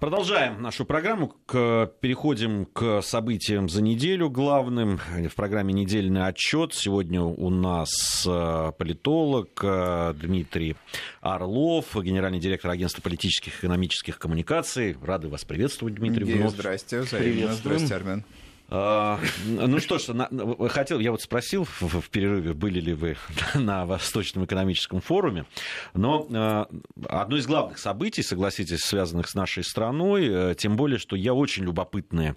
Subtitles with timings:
[0.00, 1.34] Продолжаем нашу программу.
[1.46, 4.98] К, переходим к событиям за неделю главным.
[4.98, 6.74] В программе «Недельный отчет».
[6.74, 10.76] Сегодня у нас э, политолог э, Дмитрий
[11.22, 14.96] Орлов, генеральный директор агентства политических и экономических коммуникаций.
[15.02, 16.24] Рады вас приветствовать, Дмитрий.
[16.24, 16.52] Вновь.
[16.52, 17.54] Здрасте, взаимно.
[17.54, 18.24] Здрасте, Армен.
[18.68, 20.08] А, ну что ж,
[20.70, 23.16] хотел, я вот спросил в, перерыве, были ли вы
[23.54, 25.46] на Восточном экономическом форуме,
[25.94, 26.68] но а,
[27.08, 31.62] одно из главных событий, согласитесь, связанных с нашей страной, э, тем более, что я очень
[31.62, 32.36] любопытное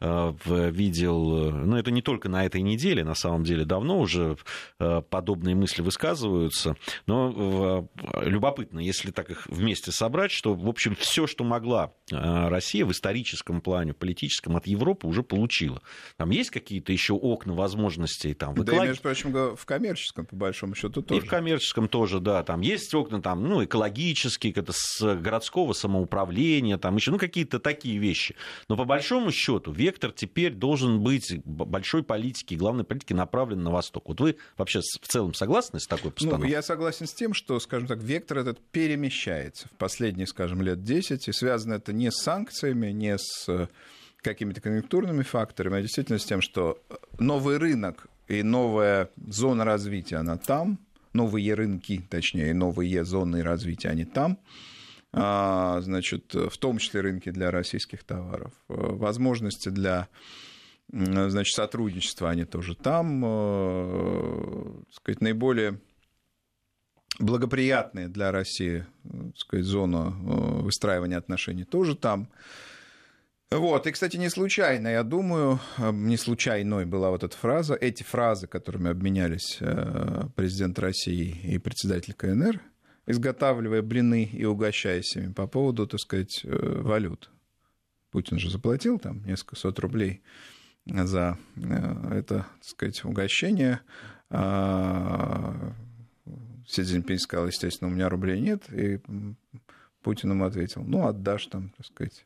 [0.00, 4.38] э, видел, ну это не только на этой неделе, на самом деле давно уже
[4.78, 7.86] э, подобные мысли высказываются, но
[8.22, 13.60] любопытно, если так их вместе собрать, что, в общем, все, что могла Россия в историческом
[13.60, 15.82] плане, политическом от Европы уже получила получила.
[16.16, 18.80] Там есть какие-то еще окна возможностей там в эколог...
[18.80, 21.20] Да, между прочим, в коммерческом, по большому счету, тоже.
[21.20, 22.42] И в коммерческом тоже, да.
[22.42, 27.98] Там есть окна там, ну, экологические, это с городского самоуправления, там еще, ну, какие-то такие
[27.98, 28.34] вещи.
[28.68, 34.08] Но по большому счету вектор теперь должен быть большой политики, главной политики направлен на восток.
[34.08, 36.48] Вот вы вообще в целом согласны с такой постановкой?
[36.48, 40.82] Ну, я согласен с тем, что, скажем так, вектор этот перемещается в последние, скажем, лет
[40.82, 43.68] 10, и связано это не с санкциями, не с
[44.22, 46.82] какими-то конъюнктурными факторами, а действительно с тем, что
[47.18, 50.78] новый рынок и новая зона развития, она там,
[51.12, 54.38] новые рынки, точнее, новые зоны развития, они там,
[55.12, 60.08] а, значит, в том числе рынки для российских товаров, возможности для
[60.88, 65.80] значит, сотрудничества, они тоже там, э, сказать, наиболее
[67.18, 68.86] благоприятные для России
[69.36, 72.28] сказать, зона э, выстраивания отношений тоже там.
[73.50, 78.02] Вот, и, кстати, не случайно, я думаю, э, не случайной была вот эта фраза, эти
[78.02, 82.60] фразы, которыми обменялись э, президент России и председатель КНР,
[83.06, 87.30] изготавливая блины и угощаясь ими по поводу, так сказать, э, валют.
[88.10, 90.22] Путин же заплатил там несколько сот рублей
[90.84, 93.80] за это, так сказать, угощение.
[94.28, 95.72] А,
[96.66, 99.00] Си Цзиньпинь сказал, естественно, у меня рублей нет, и
[100.06, 102.24] Путин ему ответил, ну, отдашь там, так сказать.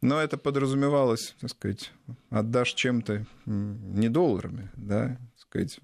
[0.00, 1.92] Но это подразумевалось, так сказать,
[2.28, 5.78] отдашь чем-то не долларами, да, так сказать.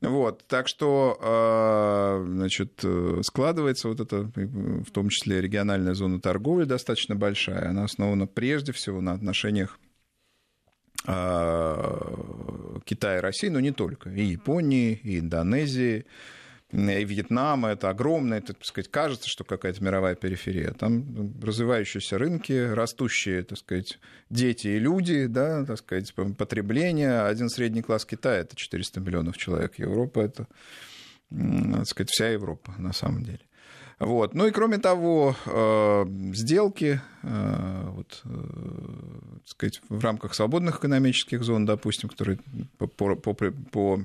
[0.00, 2.84] Вот, так что, а, значит,
[3.22, 7.70] складывается вот это, в том числе региональная зона торговли достаточно большая.
[7.70, 9.80] Она основана прежде всего на отношениях
[11.08, 16.06] а, Китая и России, но не только, и Японии, и Индонезии,
[16.72, 20.72] и Вьетнама, это огромное, это, так сказать, кажется, что какая-то мировая периферия.
[20.72, 23.98] Там развивающиеся рынки, растущие, так сказать,
[24.30, 27.22] дети и люди, да, так сказать, потребление.
[27.22, 29.78] Один средний класс Китая– это 400 миллионов человек.
[29.78, 30.46] Европа– это,
[31.30, 33.40] так сказать, вся Европа на самом деле.
[33.98, 34.34] Вот.
[34.34, 38.30] Ну и кроме того, э, сделки э, вот, э,
[39.40, 42.38] так сказать, в рамках свободных экономических зон, допустим, которые
[42.78, 44.00] по, по, по,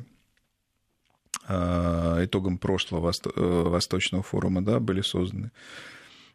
[1.50, 5.52] итогам прошлого э, Восточного форума да, были созданы.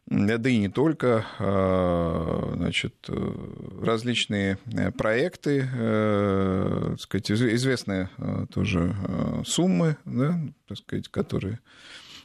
[0.05, 3.09] Да и не только, э, значит,
[3.81, 4.57] различные
[4.97, 8.09] проекты, так сказать, известные
[8.53, 8.93] тоже
[9.45, 10.37] суммы, да,
[10.67, 11.59] так сказать, которые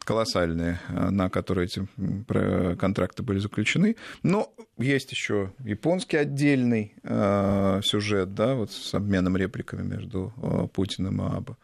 [0.00, 1.87] колоссальные, на которые эти
[2.77, 3.94] контракты были заключены.
[4.25, 6.94] Но есть еще японский отдельный
[7.82, 10.32] сюжет, да, вот с обменом репликами между
[10.72, 11.56] Путиным и Або.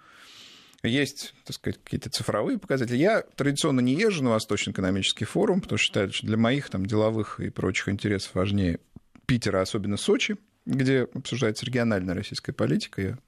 [0.88, 2.96] Есть, так сказать, какие-то цифровые показатели.
[2.96, 6.86] Я традиционно не езжу на Восточный экономический форум, потому что считаю, что для моих там,
[6.86, 8.80] деловых и прочих интересов важнее
[9.26, 10.36] Питера, особенно Сочи,
[10.66, 13.02] где обсуждается региональная российская политика.
[13.02, 13.18] Я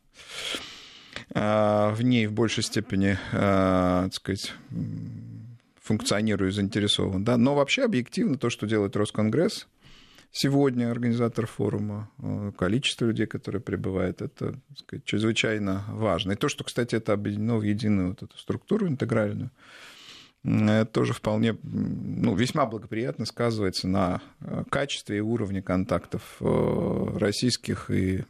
[1.35, 4.53] а, в ней в большей степени, а, так сказать,
[5.83, 7.25] функционирую заинтересован.
[7.25, 7.37] Да?
[7.37, 9.67] Но вообще объективно то, что делает Росконгресс,
[10.33, 16.33] сегодня организатор форума, э, количество людей, которые прибывают, это так сказать, чрезвычайно важно.
[16.33, 19.51] И то, что, кстати, это объединено в единую вот эту структуру интегральную,
[20.45, 27.91] это тоже вполне, ну, весьма благоприятно сказывается на э, качестве и уровне контактов э, российских
[27.91, 28.23] и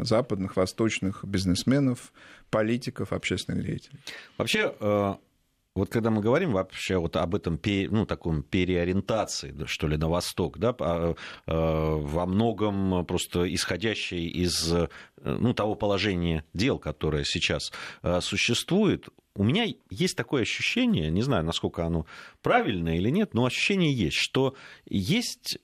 [0.00, 2.12] западных, восточных бизнесменов,
[2.50, 4.00] политиков, общественных деятелей.
[4.36, 4.74] Вообще,
[5.74, 10.58] вот когда мы говорим вообще вот об этом ну, таком переориентации, что ли, на восток,
[10.58, 11.14] да, а,
[11.46, 14.72] а, во многом просто исходящей из
[15.22, 17.72] ну, того положения дел, которое сейчас
[18.02, 22.04] а, существует, у меня есть такое ощущение, не знаю, насколько оно
[22.42, 24.56] правильное или нет, но ощущение есть, что
[24.86, 25.58] есть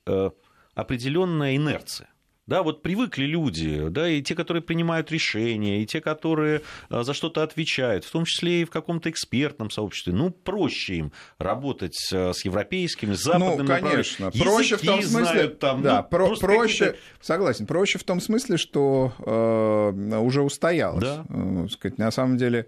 [0.75, 2.09] определенная инерция
[2.47, 7.13] да, вот привыкли люди, да, и те, которые принимают решения, и те, которые а, за
[7.13, 12.33] что-то отвечают, в том числе и в каком-то экспертном сообществе, ну, проще им работать а,
[12.33, 13.63] с европейскими, с западными.
[13.63, 18.05] Ну, конечно, проще в том смысле, знают, там, да, ну, про, проще, согласен, проще в
[18.05, 21.03] том смысле, что э, уже устоялось.
[21.03, 21.25] Да.
[21.29, 22.67] Э, сказать, на самом деле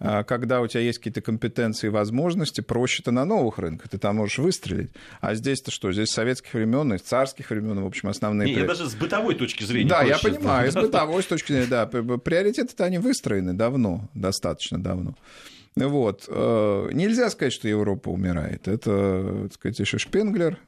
[0.00, 4.38] когда у тебя есть какие-то компетенции и возможности, проще-то на новых рынках, ты там можешь
[4.38, 4.90] выстрелить.
[5.20, 5.92] А здесь-то что?
[5.92, 8.52] Здесь советских времен, из царских времен, в общем, основные...
[8.52, 9.90] Не, я даже с бытовой точки зрения.
[9.90, 11.86] Да, я понимаю, с бытовой точки зрения, да.
[11.86, 15.14] Приоритеты-то они выстроены давно, достаточно давно.
[15.76, 16.24] Вот.
[16.28, 18.68] Э, нельзя сказать, что Европа умирает.
[18.68, 20.58] Это, так сказать, еще Шпенглер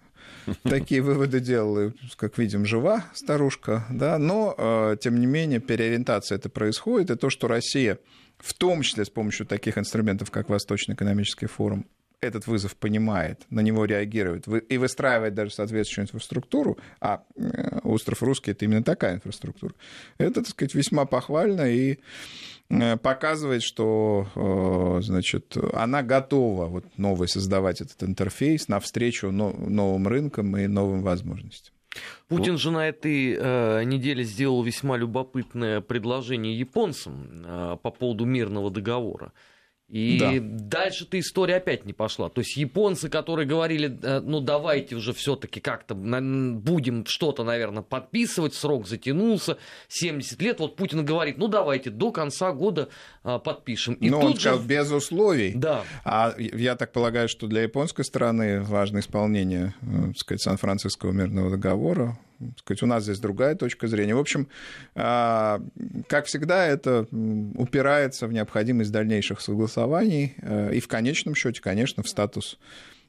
[0.62, 6.48] такие выводы делала, как видим, жива старушка, да, но, э, тем не менее, переориентация это
[6.48, 7.98] происходит, и то, что Россия
[8.42, 11.86] в том числе с помощью таких инструментов, как Восточный экономический форум,
[12.20, 18.50] этот вызов понимает, на него реагирует и выстраивает даже соответствующую инфраструктуру, а э, остров Русский—
[18.52, 19.74] это именно такая инфраструктура,
[20.18, 21.98] это, так сказать, весьма похвально и
[22.70, 30.56] э, показывает, что э, значит, она готова вот, новый создавать этот интерфейс навстречу новым рынкам
[30.56, 31.74] и новым возможностям.
[32.28, 38.70] Путин же на этой э, неделе сделал весьма любопытное предложение японцам э, по поводу мирного
[38.70, 39.32] договора.
[39.92, 40.32] И да.
[40.40, 42.30] дальше-то история опять не пошла.
[42.30, 48.54] То есть японцы, которые говорили, э, ну давайте уже все-таки как-то будем что-то, наверное, подписывать,
[48.54, 49.58] срок затянулся,
[49.88, 52.88] 70 лет, вот Путин говорит, ну давайте до конца года
[53.22, 53.92] а, подпишем.
[53.94, 54.66] И ну, он сказал, же...
[54.66, 55.52] без условий.
[55.54, 55.84] Да.
[56.04, 61.50] А я так полагаю, что для японской стороны важно исполнение, э, так сказать, Сан-Франциского мирного
[61.50, 62.18] договора,
[62.58, 64.14] сказать, у нас здесь другая точка зрения.
[64.14, 64.48] В общем,
[64.94, 65.60] а,
[66.08, 67.06] как всегда, это
[67.54, 72.58] упирается в необходимость дальнейших согласований э, и в конечном счете, конечно, в статус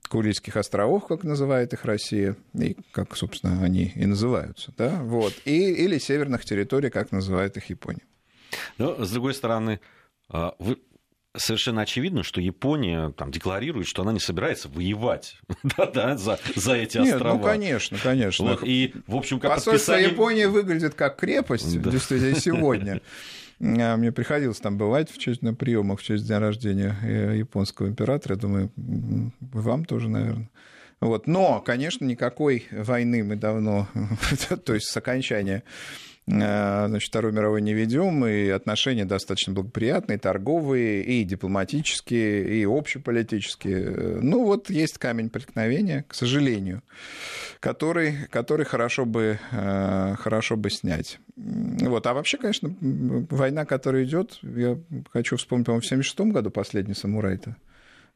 [0.10, 5.72] Курильских островов, как называет их Россия, и как, собственно, они и называются, да, вот, и,
[5.72, 8.04] или северных территорий, как называет их Япония.
[8.78, 9.80] Но, с другой стороны,
[10.30, 10.78] а, вы
[11.36, 15.38] совершенно очевидно, что Япония там декларирует, что она не собирается воевать
[15.78, 17.38] да, да, за, за эти Нет, острова.
[17.38, 18.46] Ну, конечно, конечно.
[18.46, 20.10] Вот, и, в общем, как Посольство подписание...
[20.12, 21.92] Японии выглядит как крепость, да.
[21.92, 23.02] действительно, сегодня.
[23.62, 27.88] А, мне приходилось там бывать в честь, на приемах в честь дня рождения э, японского
[27.88, 28.36] императора.
[28.36, 28.72] Я думаю,
[29.40, 30.50] вам тоже, наверное.
[31.00, 31.28] Вот.
[31.28, 33.88] Но, конечно, никакой войны мы давно,
[34.66, 35.64] то есть с окончания
[36.25, 44.20] значит, Второй мировой не ведем, и отношения достаточно благоприятные, торговые, и дипломатические, и общеполитические.
[44.22, 46.81] Ну, вот есть камень преткновения, к сожалению,
[47.60, 51.20] который, который хорошо, бы, э, хорошо бы снять.
[51.36, 52.08] Вот.
[52.08, 54.80] А вообще, конечно, война, которая идет, я
[55.12, 57.58] хочу вспомнить, по-моему, в 1976 году последний самурай-то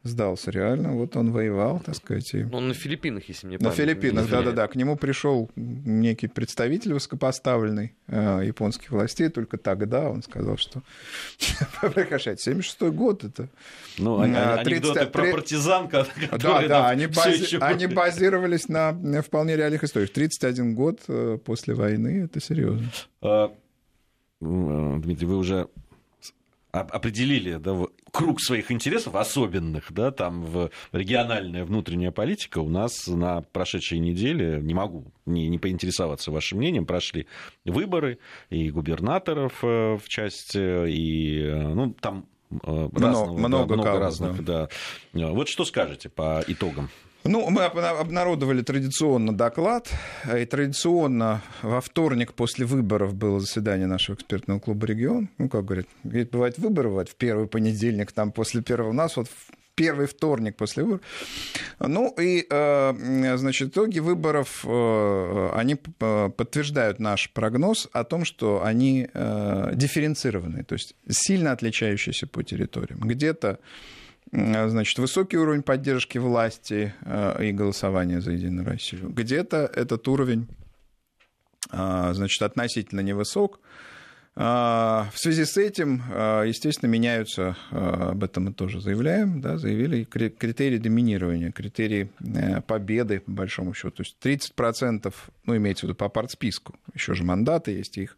[0.03, 0.93] сдался реально.
[0.93, 2.33] Вот он воевал, так сказать.
[2.33, 2.43] И...
[2.51, 4.67] Он на Филиппинах, если мне На Филиппинах, да-да-да.
[4.67, 9.29] К нему пришел некий представитель высокопоставленный э, японских властей.
[9.29, 10.81] Только тогда он сказал, что
[11.93, 12.39] прекращать.
[12.39, 13.49] 76 год это...
[13.97, 14.67] Ну, 30...
[14.67, 17.57] анекдоты про партизанка, Да, да, они, бази...
[17.57, 20.11] они базировались на вполне реальных историях.
[20.11, 22.89] 31 год э, после войны, это серьезно.
[23.21, 23.51] А,
[24.41, 25.67] э, Дмитрий, вы уже
[26.71, 33.41] определили да, круг своих интересов особенных, да, там в региональная внутренняя политика у нас на
[33.41, 37.27] прошедшей неделе, не могу не, не поинтересоваться вашим мнением, прошли
[37.65, 38.19] выборы
[38.49, 44.43] и губернаторов э, в части, и, э, ну, там э, разного, много, да, много разных,
[44.43, 44.69] да.
[45.13, 45.27] да.
[45.31, 46.89] Вот что скажете по итогам?
[47.23, 49.89] Ну, мы обнародовали традиционно доклад,
[50.33, 55.29] и традиционно во вторник после выборов было заседание нашего экспертного клуба «Регион».
[55.37, 59.27] Ну, как говорят, бывает выборы, бывает в первый понедельник, там после первого у нас вот
[59.77, 61.01] первый вторник после выборов.
[61.79, 69.07] Ну и, э, значит, итоги выборов, э, они подтверждают наш прогноз о том, что они
[69.13, 73.01] э, дифференцированные, то есть сильно отличающиеся по территориям.
[73.01, 73.59] Где-то
[74.31, 79.09] значит, высокий уровень поддержки власти э, и голосования за Единую Россию.
[79.09, 80.47] Где-то этот уровень,
[81.71, 83.59] э, значит, относительно невысок.
[84.35, 86.03] Э, в связи с этим,
[86.45, 92.11] естественно, меняются, об этом мы тоже заявляем, да, заявили критерии доминирования, критерии
[92.67, 94.03] победы, по большому счету.
[94.03, 95.13] То есть 30%,
[95.45, 98.17] ну, имеется в виду по партсписку, еще же мандаты есть их,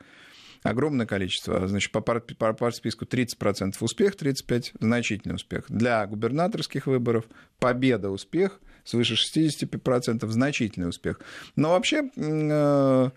[0.63, 1.67] огромное количество.
[1.67, 5.65] Значит, по, пар, по партсписку 30% успех, 35% значительный успех.
[5.69, 7.25] Для губернаторских выборов
[7.59, 11.19] победа, успех, свыше 65% значительный успех.
[11.55, 13.09] Но вообще э,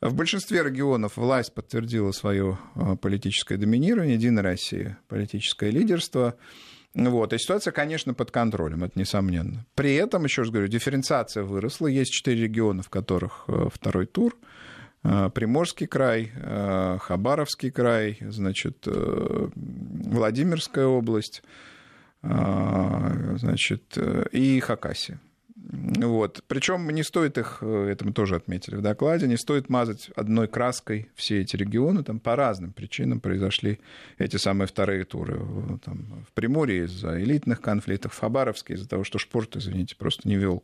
[0.00, 6.36] в большинстве регионов власть подтвердила свое э, политическое доминирование, Единая Россия, политическое лидерство.
[6.94, 7.32] Вот.
[7.32, 9.66] И ситуация, конечно, под контролем, это несомненно.
[9.74, 11.88] При этом, еще раз говорю, дифференциация выросла.
[11.88, 14.36] Есть четыре региона, в которых э, второй тур–
[15.34, 16.32] Приморский край,
[17.00, 21.42] Хабаровский край, значит, Владимирская область,
[22.22, 23.98] значит,
[24.32, 25.20] и Хакасия.
[25.68, 26.44] Вот.
[26.46, 30.46] Причем не стоит их, э, это мы тоже отметили в докладе, не стоит мазать одной
[30.46, 32.04] краской все эти регионы.
[32.04, 33.80] Там по разным причинам произошли
[34.18, 35.40] эти самые вторые туры.
[35.84, 40.36] Там, в Приморье из-за элитных конфликтов, в Хабаровске из-за того, что Шпорт, извините, просто не
[40.36, 40.62] вел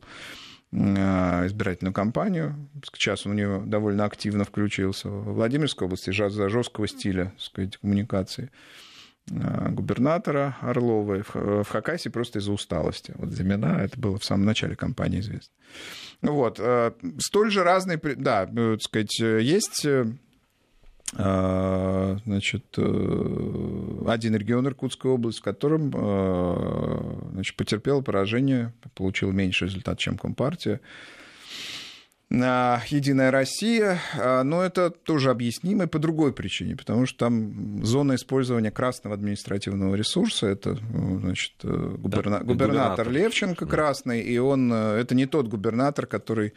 [0.73, 2.55] избирательную кампанию.
[2.93, 5.09] Сейчас он у нее довольно активно включился.
[5.09, 8.49] В Владимирской области за жесткого стиля так сказать, коммуникации.
[9.31, 13.13] Э, губернатора Орловой в Хакасии просто из-за усталости.
[13.15, 15.53] Вот Зимина, это было в самом начале кампании известно.
[16.21, 16.59] Вот.
[16.59, 19.87] Э, столь же разные, да, э, так сказать, есть
[21.15, 25.91] значит, один регион Иркутской области, в котором
[27.33, 30.81] значит, потерпел поражение, получил меньше результат, чем Компартия.
[32.33, 38.15] Единая Россия, а, но это тоже объяснимо и по другой причине, потому что там зона
[38.15, 42.39] использования красного административного ресурса, это ну, значит, э, губерна...
[42.39, 46.53] да, губернатор, губернатор Левченко красный, и он, э, это не тот губернатор, который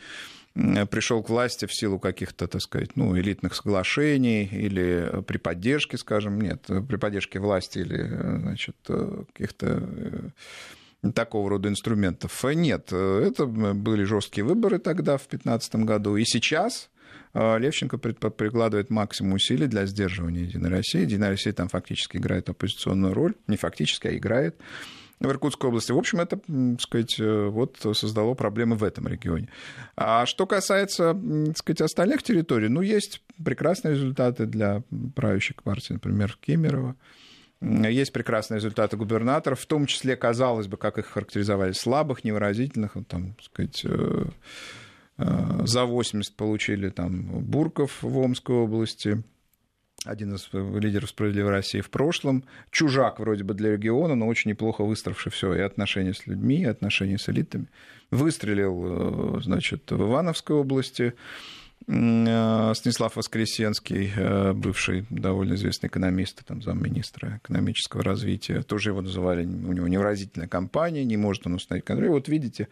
[0.91, 6.41] пришел к власти в силу каких-то, так сказать, ну, элитных соглашений или при поддержке, скажем,
[6.41, 8.77] нет, при поддержке власти или, э, значит,
[9.33, 10.33] каких-то
[11.15, 12.43] такого рода инструментов.
[12.45, 16.17] Нет, это были жесткие выборы тогда, в 2015 году.
[16.17, 16.89] И сейчас
[17.35, 21.03] э, Левченко прикладывает максимум усилий для сдерживания Единой России.
[21.03, 23.35] Единая Россия там фактически играет оппозиционную роль.
[23.47, 24.57] Не фактически, а играет
[25.21, 25.93] в Иркутской области.
[25.93, 29.49] В общем, это, так сказать, э, вот создало проблемы в этом регионе.
[29.97, 31.15] А что касается,
[31.47, 34.83] так сказать, остальных территорий, ну, есть прекрасные результаты для
[35.15, 36.97] правящей партии, например, Кемерово.
[37.63, 43.33] Есть прекрасные результаты губернаторов, в том числе, казалось бы, как их характеризовали, слабых, невыразительных, там,
[43.33, 44.25] так сказать, э,
[45.19, 49.23] э, за 80 получили там Бурков в Омской области,
[50.07, 54.85] один из лидеров «Справедливой России» в прошлом, чужак вроде бы для региона, но очень неплохо
[54.85, 57.67] выстроивший все, и отношения с людьми, и отношения с элитами.
[58.11, 66.61] Выстрелил, э, значит, в Ивановской области, Э, Станислав Воскресенский, э, бывший довольно известный экономист, там,
[66.61, 72.09] замминистра экономического развития, тоже его называли, у него невразительная компания, не может он установить контроль.
[72.09, 72.67] Вот видите.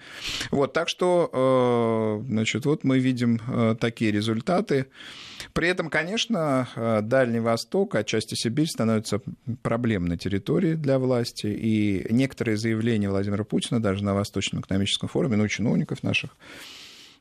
[0.50, 3.40] Вот, так что, э, значит, вот мы видим
[3.78, 4.86] такие результаты.
[5.52, 6.66] При этом, конечно,
[7.02, 9.20] Дальний Восток, отчасти Сибирь становится
[9.62, 15.46] проблемной территорией для власти, и некоторые заявления Владимира Путина даже на Восточном экономическом форуме, ну,
[15.46, 16.36] чиновников наших,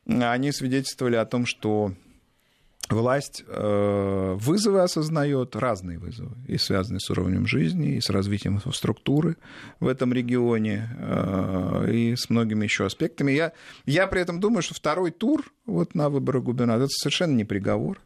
[0.06, 1.92] они свидетельствовали о том, что
[2.90, 9.36] власть э, вызовы осознает, разные вызовы, и связанные с уровнем жизни, и с развитием инфраструктуры
[9.80, 13.32] в этом регионе, э, и с многими еще аспектами.
[13.32, 13.52] Я,
[13.86, 18.00] я при этом думаю, что второй тур вот на выборы губернатора, это совершенно не приговор.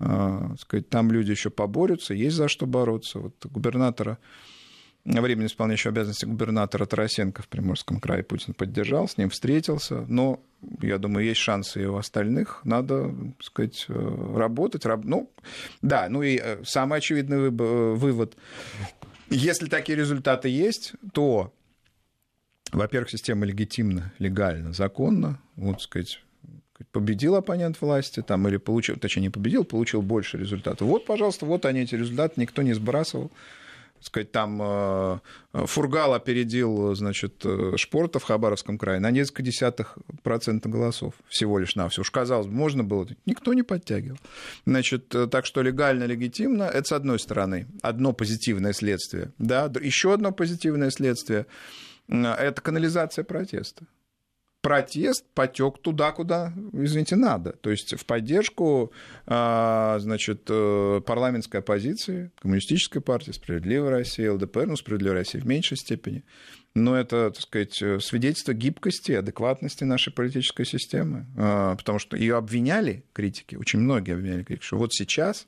[0.00, 3.20] Э, сказать, там люди еще поборются, есть за что бороться.
[3.20, 4.18] Вот губернатора
[5.04, 10.40] временно исполняющего обязанности губернатора Тарасенко в Приморском крае Путин поддержал, с ним встретился, но,
[10.80, 14.84] я думаю, есть шансы и у остальных, надо, так сказать, э, работать.
[15.04, 15.30] Ну,
[15.82, 18.36] да, ну и э, самый очевидный э, вывод,
[19.28, 21.52] если такие результаты есть, то,
[22.72, 26.20] во-первых, система легитимна, легально, законно, вот, так сказать,
[26.92, 30.88] победил оппонент власти, там, или получил, точнее, не победил, получил больше результатов.
[30.88, 33.30] Вот, пожалуйста, вот они, эти результаты, никто не сбрасывал
[34.06, 35.18] сказать, там э,
[35.52, 41.74] Фургал опередил, значит, э, Шпорта в Хабаровском крае на несколько десятых процента голосов всего лишь
[41.74, 42.02] на все.
[42.02, 44.18] Уж казалось бы, можно было, никто не подтягивал.
[44.66, 49.32] Значит, э, так что легально, легитимно, это с одной стороны, одно позитивное следствие.
[49.38, 49.72] Да?
[49.80, 51.46] Еще одно позитивное следствие–
[52.08, 53.86] это канализация протеста
[54.64, 57.52] протест потек туда, куда, извините, надо.
[57.52, 58.92] То есть в поддержку
[59.26, 65.76] а, значит, э, парламентской оппозиции, коммунистической партии, Справедливой России, ЛДПР, ну, Справедливой России в меньшей
[65.76, 66.24] степени.
[66.74, 71.26] Но это, так сказать, свидетельство гибкости, адекватности нашей политической системы.
[71.36, 75.46] А, потому что ее обвиняли критики, очень многие обвиняли критики, что вот сейчас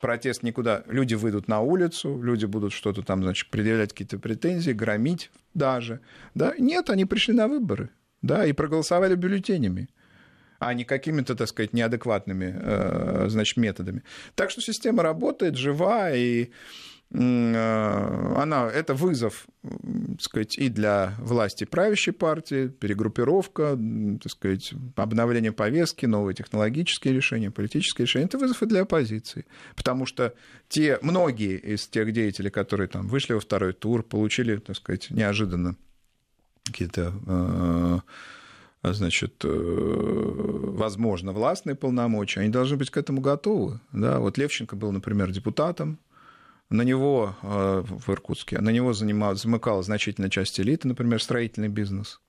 [0.00, 5.30] протест никуда, люди выйдут на улицу, люди будут что-то там, значит, предъявлять какие-то претензии, громить
[5.54, 6.00] даже.
[6.34, 6.54] Да?
[6.58, 7.90] Нет, они пришли на выборы
[8.22, 9.88] да, и проголосовали бюллетенями
[10.58, 14.02] а не какими-то, так сказать, неадекватными э, значит, методами.
[14.34, 16.50] Так что система работает, жива, и
[17.12, 23.78] э, она, это вызов, так сказать, и для власти правящей партии, перегруппировка,
[24.20, 28.26] так сказать, обновление повестки, новые технологические решения, политические решения.
[28.26, 29.46] Это вызов и для оппозиции.
[29.76, 30.34] Потому что
[30.68, 35.76] те, многие из тех деятелей, которые там вышли во второй тур, получили, так сказать, неожиданно
[36.68, 37.12] какие-то
[38.84, 43.80] э, значит, э, возможно, властные полномочия, они должны быть к этому готовы.
[43.92, 44.18] Да?
[44.20, 45.98] Вот Левченко был, например, депутатом,
[46.70, 52.20] на него в Иркутске, на него занимал, замыкала значительная часть элиты, например, строительный бизнес.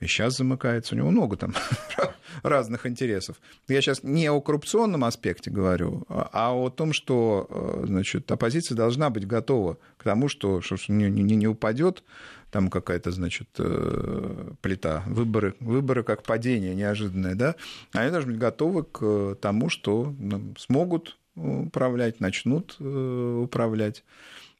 [0.00, 0.94] И сейчас замыкается.
[0.94, 1.54] У него много там
[2.42, 3.36] разных интересов.
[3.68, 9.10] Я сейчас не о коррупционном аспекте говорю, а о том, что э, значит, оппозиция должна
[9.10, 12.02] быть готова к тому, что, что не, не, не упадет
[12.50, 15.02] там какая-то, значит, э, плита.
[15.06, 17.54] Выборы, выборы как падение неожиданное, да?
[17.92, 24.04] Они должны быть готовы к тому, что ну, смогут управлять, начнут э, управлять.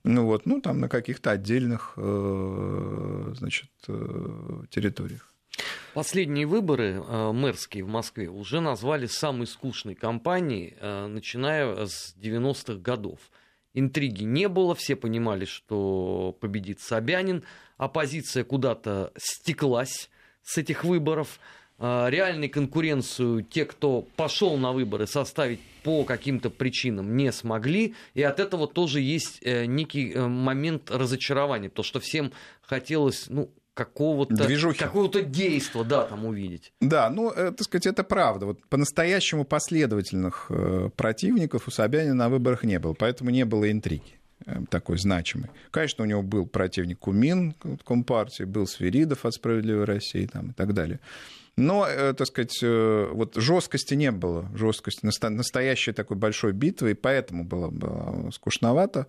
[0.05, 3.69] Ну вот, ну там на каких-то отдельных, значит,
[4.71, 5.31] территориях.
[5.95, 12.75] Последние выборы э, мэрские в Москве уже назвали самой скучной кампанией, э, начиная с 90-х
[12.75, 13.19] годов.
[13.75, 17.43] Интриги не было, все понимали, что победит Собянин,
[17.81, 20.11] оппозиция куда-то стеклась
[20.43, 21.41] с этих выборов.
[21.79, 27.95] Э, реальной конкуренцию те, кто пошел на выборы, составить по каким-то причинам не смогли.
[28.15, 31.71] И от этого тоже есть некий момент разочарования.
[31.71, 36.73] То, что всем хотелось, ну, какого-то какого-то действа, да, там увидеть.
[36.81, 38.47] Да, ну, э, так сказать, это правда.
[38.47, 44.03] Вот по-настоящему последовательных э, противников у Собянина на выборах не было, поэтому не было интриги
[44.03, 44.20] э,
[44.71, 45.51] такой значимый.
[45.71, 47.55] Конечно, у него был противник Кумин
[47.85, 51.01] Компартии, был Свиридов от «Справедливой России» там, и так далее.
[51.57, 57.69] Но, так сказать, вот жесткости не было, жесткости, настоящей такой большой битвы, и поэтому было,
[57.69, 59.07] было скучновато.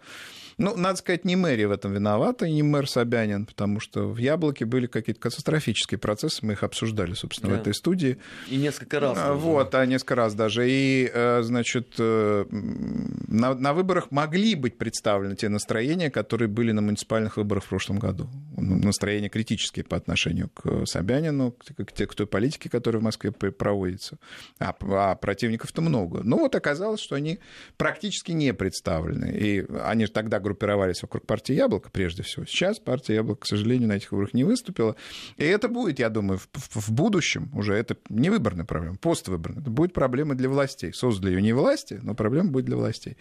[0.58, 4.18] Ну, надо сказать, не мэрия в этом виновата, и не мэр Собянин, потому что в
[4.18, 7.58] «Яблоке» были какие-то катастрофические процессы, мы их обсуждали, собственно, да.
[7.58, 8.18] в этой студии.
[8.48, 9.18] И несколько раз.
[9.18, 9.34] Даже.
[9.34, 10.70] Вот, а несколько раз даже.
[10.70, 16.82] И, э, значит, э, на, на выборах могли быть представлены те настроения, которые были на
[16.82, 18.30] муниципальных выборах в прошлом году.
[18.58, 24.18] Ну, настроения критические по отношению к Собянину, к, к той политике, которая в Москве проводится.
[24.60, 26.22] А, а противников-то много.
[26.24, 27.40] Ну, вот оказалось, что они
[27.78, 29.32] практически не представлены.
[29.32, 32.46] И они же тогда группировались вокруг партии Яблоко, прежде всего.
[32.46, 34.96] Сейчас партия Яблоко, к сожалению, на этих выборах не выступила.
[35.38, 39.62] И это будет, я думаю, в, в, в будущем уже, это не выборная проблема, поствыборная.
[39.62, 40.94] Это будет проблема для властей.
[40.94, 43.18] Создали ее не власти, но проблема будет для властей.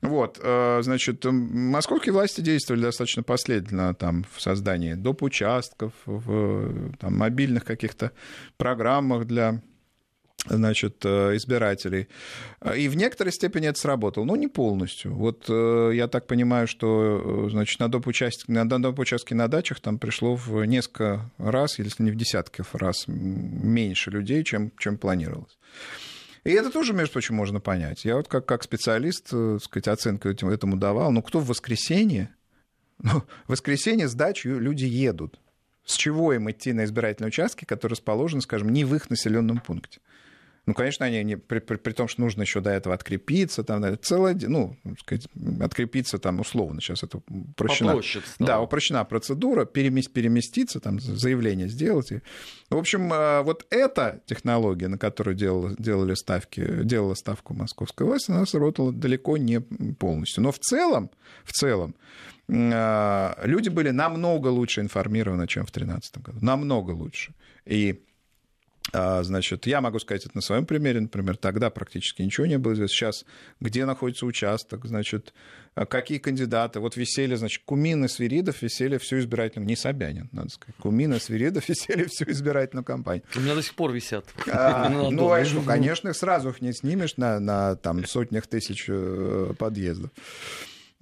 [0.00, 5.24] Вот, э, значит, московские власти действовали достаточно последовательно там, в создании доп.
[5.24, 8.12] участков, в там, мобильных каких-то
[8.56, 9.60] программах для
[10.46, 12.08] значит, э, избирателей.
[12.76, 15.14] И в некоторой степени это сработало, но не полностью.
[15.14, 18.06] Вот э, я так понимаю, что э, значит, на доп.
[18.06, 18.98] участке на, доп.
[18.98, 24.44] участке на дачах там пришло в несколько раз, если не в десятки раз, меньше людей,
[24.44, 25.58] чем, чем планировалось.
[26.44, 28.04] И это тоже, между прочим, можно понять.
[28.04, 31.10] Я вот как, как специалист, так сказать, оценку этому давал.
[31.10, 32.30] Ну, кто в воскресенье?
[33.02, 35.40] Ну, в воскресенье с дачи люди едут.
[35.84, 40.00] С чего им идти на избирательные участки, которые расположены, скажем, не в их населенном пункте?
[40.66, 43.98] Ну, конечно, они не, при, при, при том, что нужно еще до этого открепиться, там,
[44.00, 45.28] целое, ну, сказать,
[45.60, 48.00] открепиться там условно, сейчас это упрощена,
[48.38, 52.12] да, упрощена процедура, перемест, переместиться, там, заявление сделать.
[52.12, 52.22] И,
[52.70, 58.30] в общем, а, вот эта технология, на которую делала, делали ставки, делала ставку московская власть,
[58.30, 60.42] она сработала далеко не полностью.
[60.42, 61.10] Но в целом,
[61.44, 61.94] в целом,
[62.48, 66.38] люди были намного лучше информированы, чем в 2013 году.
[66.42, 67.32] Намного лучше.
[67.64, 68.04] И
[68.92, 72.74] а, значит, я могу сказать это на своем примере, например, тогда практически ничего не было
[72.74, 72.94] известно.
[72.94, 73.24] Сейчас
[73.60, 75.32] где находится участок, значит,
[75.74, 76.80] а какие кандидаты.
[76.80, 79.66] Вот висели, значит, Кумин и Свиридов висели всю избирательную...
[79.66, 80.76] Не Собянин, надо сказать.
[80.78, 83.24] Кумин и Свиридов висели всю избирательную кампанию.
[83.34, 84.26] У меня до сих пор висят.
[84.46, 89.52] А, ну, а что, конечно, сразу их не снимешь на, на там, сотнях тысяч э,
[89.58, 90.10] подъездов.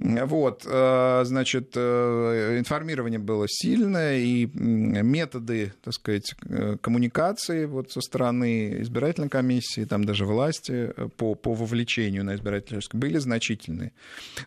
[0.05, 8.01] Вот, э, значит, э, информирование было сильное, и методы, так сказать, э, коммуникации вот со
[8.01, 13.93] стороны избирательной комиссии, там даже власти по, по вовлечению на избирательные были значительные.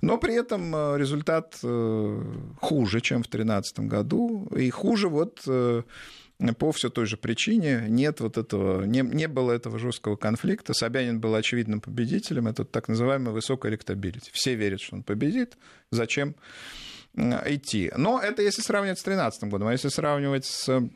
[0.02, 5.42] Но при этом результат хуже, чем в 2013 году, и хуже вот
[6.58, 10.74] по все той же причине нет вот этого, не, не было этого жесткого конфликта.
[10.74, 14.32] Собянин был очевидным победителем, это так называемая высокая электабилити.
[14.34, 15.58] Все верят, что он победит.
[15.92, 16.36] Зачем
[17.16, 17.92] идти?
[17.96, 20.90] Но это если сравнивать с 2013 годом, а если сравнивать с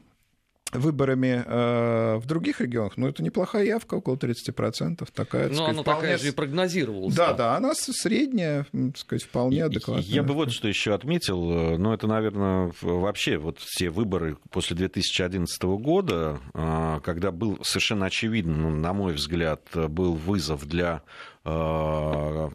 [0.71, 5.07] выборами э, в других регионах, ну, это неплохая явка, около 30%.
[5.13, 5.83] Такая, ну, сказать, она вполне...
[5.83, 7.15] такая же и прогнозировалась.
[7.15, 10.05] Да, да, она средняя, так сказать, вполне адекватная.
[10.05, 15.61] Я бы вот что еще отметил, ну, это, наверное, вообще вот все выборы после 2011
[15.63, 21.01] года, э, когда был совершенно очевидно, ну, на мой взгляд, был вызов для,
[21.45, 22.49] э,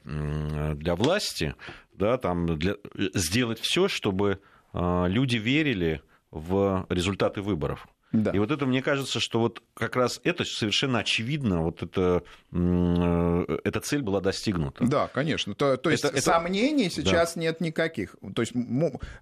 [0.74, 1.54] для власти,
[1.94, 2.76] да, там, для...
[3.14, 4.40] сделать все, чтобы
[4.72, 7.86] люди верили в результаты выборов.
[8.22, 8.30] Да.
[8.30, 12.22] И вот это, мне кажется, что вот как раз это совершенно очевидно, вот это,
[12.52, 14.84] э, эта цель была достигнута.
[14.84, 15.54] Да, конечно.
[15.54, 16.94] То, то есть это, сомнений это...
[16.96, 17.40] сейчас да.
[17.40, 18.16] нет никаких.
[18.34, 18.52] То есть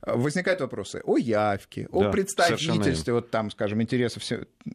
[0.03, 4.23] возникают вопросы о явке, о да, представительстве, вот там, скажем, интересов,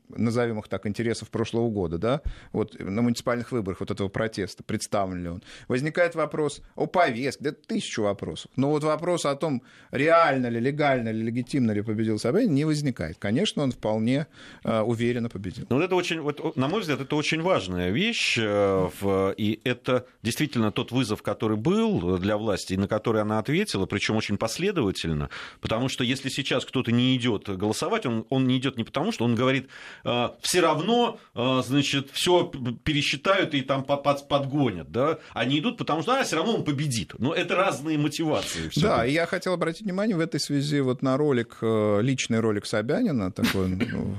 [0.10, 5.24] назовем их так, интересов прошлого года, да, вот на муниципальных выборах вот этого протеста, представлен
[5.24, 5.44] ли он.
[5.68, 8.50] Возникает вопрос о повестке, да тысячу вопросов.
[8.56, 13.18] Но вот вопрос о том, реально ли, легально ли, легитимно ли победил Собянин, не возникает.
[13.20, 14.28] Конечно, он вполне вполне
[14.64, 15.66] э, уверенно победил.
[15.70, 20.06] Ну, вот это очень, вот, на мой взгляд, это очень важная вещь, э, и это
[20.24, 25.30] действительно тот вызов, который был для власти, и на который она ответила, причем очень последовательно,
[25.62, 29.26] потому что если сейчас кто-то не идет голосовать, он, он не идет не потому, что
[29.26, 29.68] он говорит,
[30.04, 32.52] э, все равно, значит, все
[32.84, 37.14] пересчитают и там под, подгонят, да, они идут, потому что, а, все равно он победит.
[37.20, 38.70] Но это разные мотивации.
[38.78, 43.32] Да, и я хотел обратить внимание в этой связи вот на ролик, личный ролик Собянина,
[43.32, 43.68] такой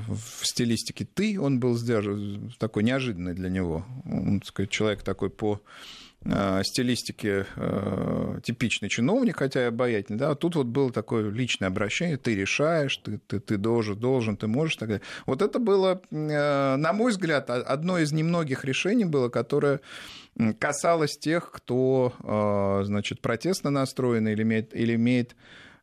[0.09, 1.79] в стилистике «ты», он был
[2.59, 3.85] такой неожиданный для него.
[4.05, 5.61] Он, так сказать, человек такой по
[6.25, 11.69] э, стилистике э, типичный чиновник, хотя и обаятельный, да, а тут вот было такое личное
[11.69, 15.03] обращение, ты решаешь, ты, ты, ты должен, должен, ты можешь, так далее.
[15.27, 19.81] Вот это было, э, на мой взгляд, одно из немногих решений было, которое
[20.61, 22.15] касалось тех, кто,
[22.85, 25.35] значит, протестно настроен или имеет, или имеет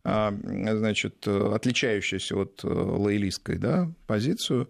[0.06, 4.70] значит, отличающуюся от э, лоялистской да, позицию.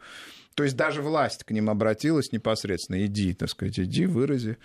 [0.55, 4.57] То есть даже власть к ним обратилась непосредственно, иди, так сказать, иди, вырази.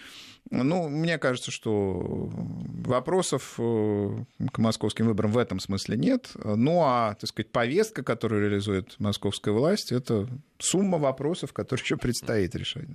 [0.51, 4.17] Ну, мне кажется, что вопросов э,
[4.53, 6.31] к московским выборам в этом смысле нет.
[6.43, 12.55] Ну, а, так сказать, повестка, которую реализует московская власть, это сумма вопросов, которые еще предстоит
[12.55, 12.87] решать.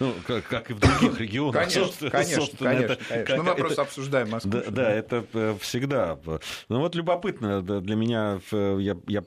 [0.00, 1.54] Ну, как, как и в других регионах.
[1.54, 2.92] Конечно, конечно, конечно.
[2.92, 3.36] Это, конечно.
[3.36, 4.52] Ну, мы это, просто обсуждаем Москву.
[4.52, 6.18] Да, да, это э, всегда.
[6.68, 9.24] Ну, вот любопытно для меня, я, я э,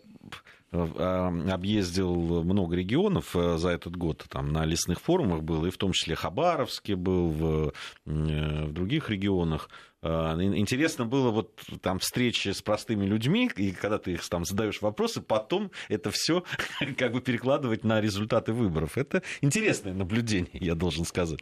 [0.83, 5.91] объездил много регионов э, за этот год, там на лесных форумах был, и в том
[5.91, 7.73] числе Хабаровске был, в,
[8.05, 9.69] в других регионах.
[10.05, 14.81] А, интересно было вот там встречи с простыми людьми, и когда ты их там задаешь
[14.81, 16.43] вопросы, потом это все
[16.97, 18.99] как бы перекладывать на результаты выборов.
[18.99, 21.39] Это интересное наблюдение, я должен сказать.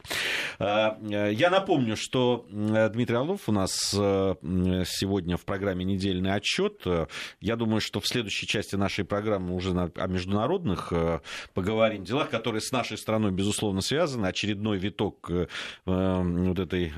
[0.60, 4.36] А, я напомню, что Дмитрий Орлов у нас э,
[4.88, 6.86] сегодня в программе «Недельный отчет».
[7.42, 11.20] Я думаю, что в следующей части нашей программы уже о международных э,
[11.54, 14.28] поговорим делах, которые с нашей страной, безусловно, связаны.
[14.28, 15.48] Очередной виток э,
[15.86, 16.94] вот этой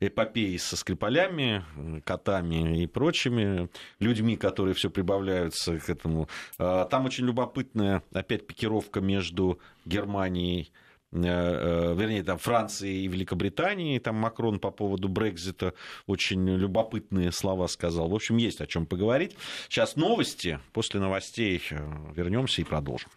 [0.00, 1.64] эпопеи со скрипом Скрипалями,
[2.04, 3.68] котами и прочими
[4.00, 6.28] людьми, которые все прибавляются к этому.
[6.58, 10.72] А, там очень любопытная опять пикировка между Германией
[11.12, 15.74] э, э, вернее, там Франции и Великобритании, там Макрон по поводу Брекзита
[16.06, 18.08] очень любопытные слова сказал.
[18.08, 19.36] В общем, есть о чем поговорить.
[19.68, 21.76] Сейчас новости, после новостей э,
[22.14, 23.10] вернемся и продолжим.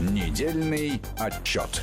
[0.00, 1.82] Недельный отчет.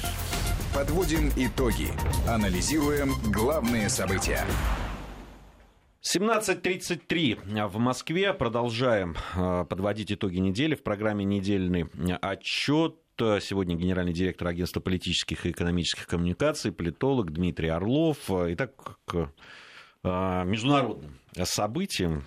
[0.74, 1.88] Подводим итоги.
[2.28, 4.46] Анализируем главные события.
[6.04, 8.34] 17.33 в Москве.
[8.34, 11.90] Продолжаем э, подводить итоги недели в программе «Недельный
[12.22, 12.96] отчет».
[13.18, 18.30] Сегодня генеральный директор агентства политических и экономических коммуникаций, политолог Дмитрий Орлов.
[18.30, 19.34] Итак, к
[20.04, 22.24] э, международным событиям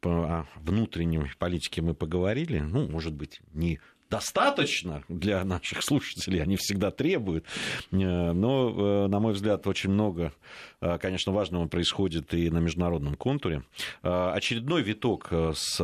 [0.00, 2.58] по внутренней политике мы поговорили.
[2.58, 7.44] Ну, может быть, не достаточно для наших слушателей, они всегда требуют.
[7.92, 10.32] Э, но, э, на мой взгляд, очень много,
[10.80, 13.62] э, конечно, важного происходит и на международном контуре.
[14.02, 15.76] Очередной виток с,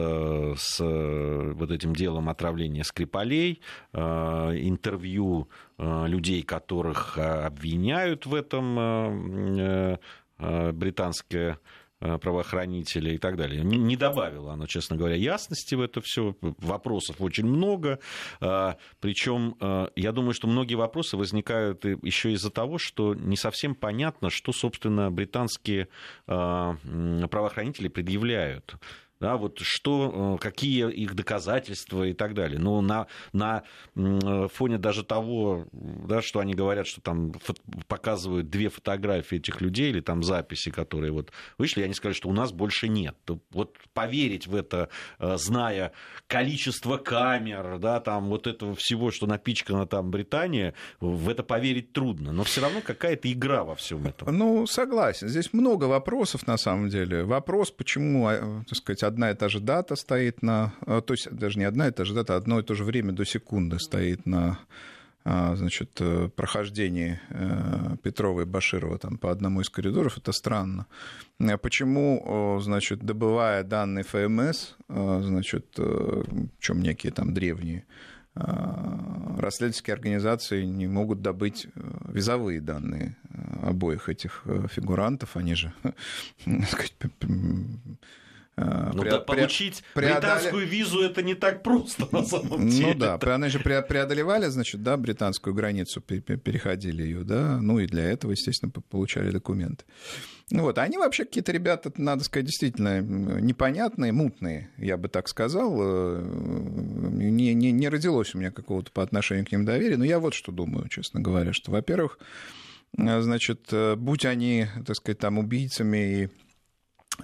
[0.56, 3.60] с вот этим делом отравления Скрипалей,
[3.92, 9.98] интервью людей, которых обвиняют в этом
[10.38, 11.58] британское
[11.98, 13.62] правоохранителя и так далее.
[13.64, 16.36] Не добавила она, честно говоря, ясности в это все.
[16.40, 18.00] Вопросов очень много.
[18.40, 23.74] А, Причем э, я думаю, что многие вопросы возникают еще из-за того, что не совсем
[23.74, 25.88] понятно, что, собственно, британские
[26.26, 28.76] э, правоохранители предъявляют
[29.20, 32.58] да, вот что, э, какие их доказательства и так далее.
[32.58, 33.62] Но на, на
[34.48, 37.32] фоне даже того, да, что они говорят, что там
[37.88, 42.32] показывают две фотографии этих людей или там записи, которые вот вышли, они сказали, что у
[42.32, 43.16] нас больше нет.
[43.50, 45.92] Вот поверить в это, э, зная
[46.26, 52.32] количество камер, да, там вот этого всего, что напичкано там Британия, в это поверить трудно.
[52.32, 54.36] Но все равно какая-то игра во всем этом.
[54.36, 55.28] Ну, согласен.
[55.28, 57.24] Здесь много вопросов на самом деле.
[57.24, 60.72] Вопрос, почему, э, так сказать, одна и та же дата стоит на...
[60.86, 63.12] Э, то есть даже не одна и та же дата, одно и то же время
[63.12, 64.58] до секунды стоит на
[65.26, 67.18] значит, э, прохождении
[68.02, 70.86] Петрова и Баширова там, по одному из коридоров, это странно.
[71.60, 75.78] Почему, значит, добывая данные ФМС, значит,
[76.60, 77.84] чем некие там древние
[78.34, 81.66] расследовательские организации не могут добыть
[82.08, 83.16] визовые данные
[83.62, 85.72] обоих этих фигурантов, они же,
[86.68, 86.94] сказать,
[88.58, 90.20] Э, ну, да, получить преодоле...
[90.20, 92.94] британскую визу это не так просто на самом ну деле.
[92.94, 98.04] Ну да, они же преодолевали, значит, да, британскую границу, переходили ее, да, ну и для
[98.04, 99.84] этого, естественно, получали документы.
[100.50, 105.76] Ну вот, они вообще какие-то ребята, надо сказать, действительно непонятные, мутные, я бы так сказал.
[105.78, 110.18] Э, не, не, не родилось у меня какого-то по отношению к ним доверия, но я
[110.18, 112.18] вот что думаю, честно говоря, что, во-первых,
[112.96, 116.28] э, значит, будь они, так сказать, там убийцами и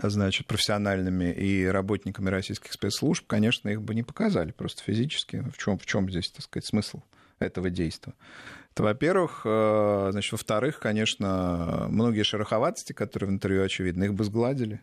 [0.02, 5.44] значит, профессиональными и работниками российских спецслужб, конечно, их бы не показали просто физически.
[5.52, 7.02] В чем, в чем здесь, так сказать, смысл
[7.38, 8.14] этого действия?
[8.72, 9.42] Это, во-первых.
[9.44, 14.80] Э, значит, во-вторых, конечно, многие шероховатости, которые в интервью очевидны, их бы сгладили.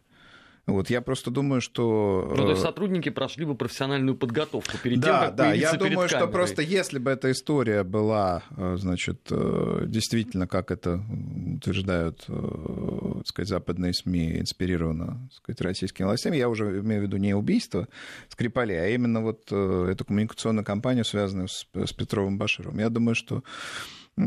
[0.65, 2.27] Вот, я просто думаю, что...
[2.29, 5.73] Ну, то есть э, сотрудники прошли бы профессиональную подготовку перед да, тем, как Да, я
[5.73, 11.01] думаю, что просто если бы эта история была, э, значит, э, действительно, как это
[11.55, 17.17] утверждают, так сказать, западные СМИ, инспирирована, так сказать, российскими властями, я уже имею в виду
[17.17, 17.87] не убийство
[18.29, 22.79] Скрипалей, а именно вот эту коммуникационную кампанию, связанную с, с Петровым Башировым.
[22.79, 23.43] Я думаю, что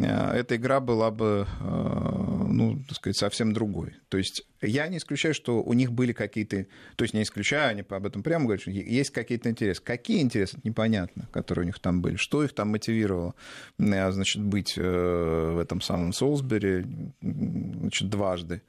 [0.01, 3.95] эта игра была бы, э, ну, так сказать, совсем другой.
[4.09, 6.67] То есть я не исключаю, что у них были какие-то...
[6.97, 9.83] То есть не исключаю, они об этом прямо говорят, что есть какие-то интересы.
[9.83, 12.17] Какие интересы, это непонятно, которые у них там были.
[12.17, 13.35] Что их там мотивировало,
[13.79, 16.87] э, значит, быть в этом самом Солсбери,
[17.21, 18.63] значит, дважды.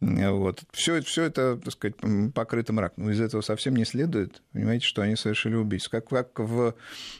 [0.00, 0.62] Вот.
[0.72, 1.96] Все, все это, так сказать,
[2.34, 3.04] покрыто мраком.
[3.04, 6.00] Но из этого совсем не следует, понимаете, что они совершили убийство.
[6.00, 6.74] Как, как в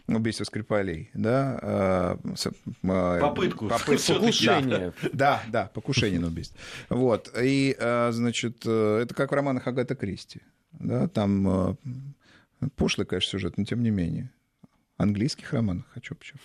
[0.08, 1.10] убийстве Скрипалей.
[1.12, 1.58] Да?
[1.62, 2.18] А,
[2.84, 3.68] а, попытку.
[3.68, 4.14] Попытку.
[4.14, 4.94] Покушение.
[5.12, 6.58] Да, да, покушение на убийство.
[6.88, 7.30] Вот.
[7.38, 10.40] И, а, значит, э, это как в романах Агата Кристи.
[10.72, 11.08] Да?
[11.08, 11.76] Там
[12.76, 14.30] пошлый, конечно, сюжет, но тем не менее.
[14.96, 16.40] Английских романах хочу почему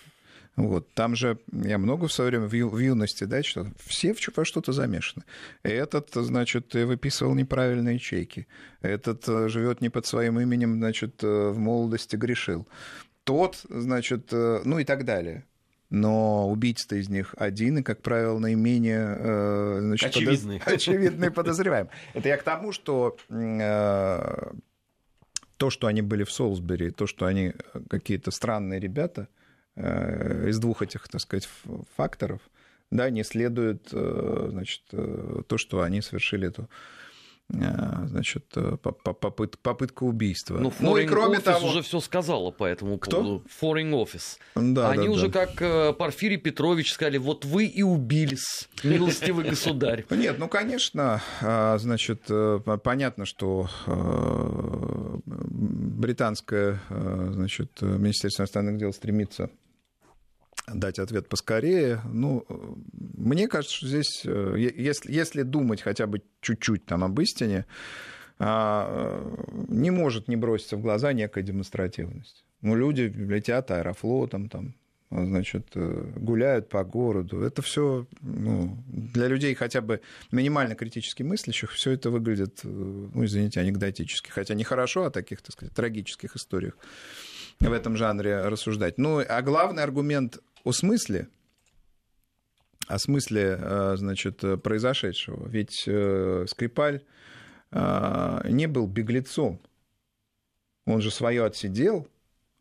[0.56, 0.90] вот.
[0.94, 4.44] Там же я много в свое время в, ю, в юности, да, что все во
[4.44, 5.24] что-то замешаны.
[5.62, 8.46] Этот, значит, выписывал неправильные чеки.
[8.80, 12.66] Этот э, живет не под своим именем, значит, э, в молодости грешил.
[13.24, 15.44] Тот, значит, э, ну и так далее
[15.88, 20.58] но убийца из них один, и, как правило, наименее значит, очевидный.
[20.58, 20.74] Подоз...
[20.74, 21.88] очевидный подозреваем.
[22.12, 24.52] Это я к тому, что э,
[25.56, 27.52] то, что они были в Солсбери, то, что они
[27.88, 29.36] какие-то странные ребята, Э,
[29.76, 31.48] из двух этих, так сказать,
[31.96, 32.40] факторов,
[32.90, 36.68] да, не следует, э, значит, э, то, что они совершили эту
[37.48, 40.58] значит, попыт, попытка убийства.
[40.58, 41.68] Ну, ну и кроме того...
[41.68, 43.18] уже все сказала по этому Кто?
[43.18, 43.44] поводу.
[43.62, 44.38] Foreign Office.
[44.56, 45.46] Да, Они да, уже, да.
[45.46, 50.04] как Порфирий Петрович, сказали, вот вы и убились, милостивый государь.
[50.10, 52.22] Нет, ну, конечно, а, значит,
[52.82, 53.70] понятно, что
[55.24, 56.80] британское,
[57.30, 59.50] значит, Министерство иностранных дел стремится
[60.72, 62.00] дать ответ поскорее.
[62.04, 62.44] Ну,
[62.92, 67.66] мне кажется, что здесь, э, если, если думать хотя бы чуть-чуть там об истине,
[68.38, 69.22] а,
[69.68, 72.44] не может не броситься в глаза некая демонстративность.
[72.60, 74.74] Ну, люди летят аэрофлотом, там,
[75.10, 77.40] значит, э, гуляют по городу.
[77.40, 80.00] Это все ну, для людей хотя бы
[80.32, 84.30] минимально критически мыслящих, все это выглядит, э, ну, извините, анекдотически.
[84.30, 86.76] Хотя нехорошо о таких, так сказать, трагических историях
[87.60, 88.98] в этом жанре рассуждать.
[88.98, 91.28] Ну, а главный аргумент о смысле,
[92.88, 95.48] о смысле, э, значит, произошедшего.
[95.48, 97.04] Ведь э, Скрипаль
[97.70, 99.60] э, не был беглецом.
[100.84, 102.08] Он же свое отсидел,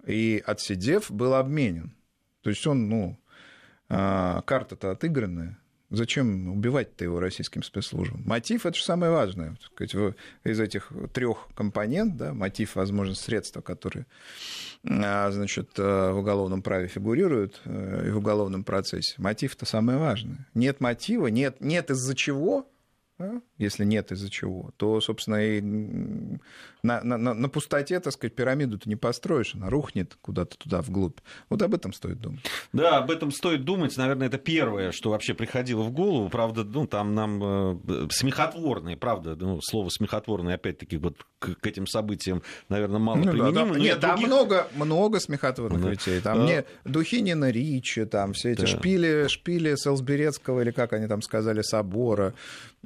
[0.06, 1.96] и отсидев, был обменен.
[2.44, 3.20] То есть он, ну,
[3.88, 5.58] карта-то отыгранная.
[5.96, 8.22] Зачем убивать-то его российским спецслужбам?
[8.26, 9.58] Мотив это же самое важное.
[10.44, 14.06] Из этих трех компонент, да, мотив, возможно, средства, которые
[14.88, 19.16] а, значит, э, в уголовном праве фигурируют э, и в уголовном процессе.
[19.18, 20.48] Мотив-то самое важное.
[20.54, 22.68] Нет мотива, нет, нет из-за чего,
[23.18, 23.42] да?
[23.58, 25.62] если нет из-за чего, то, собственно, и
[26.84, 31.20] на, на, на пустоте, так сказать, пирамиду-то не построишь, она рухнет куда-то туда вглубь.
[31.50, 32.46] Вот об этом стоит думать.
[32.74, 33.96] Да, об этом стоит думать.
[33.98, 36.30] Наверное, это первое, что вообще приходило в голову.
[36.30, 41.88] Правда, ну, там нам э, смехотворные, правда, ну, слово смехотворное, опять-таки, вот к, к этим
[41.88, 43.54] событиям, наверное, мало ну, применимо.
[43.54, 43.80] Да, да.
[43.80, 44.28] Нет, там других...
[44.28, 45.90] много, много смехотворных да.
[45.90, 46.22] вещей.
[46.22, 46.44] Там да.
[46.44, 48.68] мне Духинина Ричи, там все эти да.
[48.68, 52.34] шпили, шпили Селсберецкого, или как они там сказали, собора,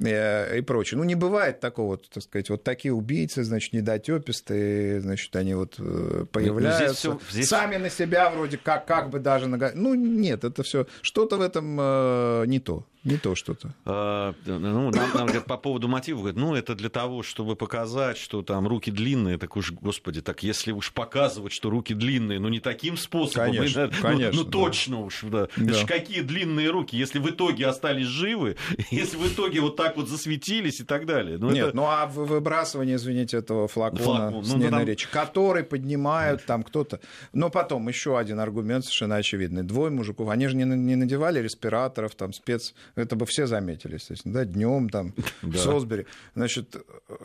[0.00, 0.98] и прочее.
[0.98, 6.24] Ну, не бывает такого, так сказать, вот такие убийцы, значит, недотепистые, значит, они вот э,
[6.32, 7.48] появляются, здесь всё, здесь...
[7.48, 9.46] сами на себя вроде как, как бы даже...
[9.46, 12.86] Ну, нет, это все что-то в этом э, не то.
[13.02, 13.74] Не то что-то.
[13.86, 18.18] А, ну, нам, нам говорят, по поводу мотива, говорят, ну, это для того, чтобы показать,
[18.18, 22.50] что там руки длинные, так уж, господи, так если уж показывать, что руки длинные, ну,
[22.50, 25.48] не таким способом, конечно, ну, конечно, ну, точно уж, да.
[25.56, 25.64] да.
[25.64, 28.56] Значит, какие длинные руки, если в итоге остались живы,
[28.90, 31.38] если в итоге вот так вот засветились и так далее.
[31.38, 31.76] Ну, Нет, это...
[31.76, 34.84] ну, а выбрасывание, извините, этого флакона Флакон, с ну, там...
[34.84, 37.00] речи, который поднимают там кто-то.
[37.32, 39.62] Но потом еще один аргумент совершенно очевидный.
[39.62, 44.34] Двое мужиков, они же не, не надевали респираторов, там, спец это бы все заметили, естественно,
[44.34, 46.06] да, днем там в Солсбери.
[46.34, 46.76] Значит,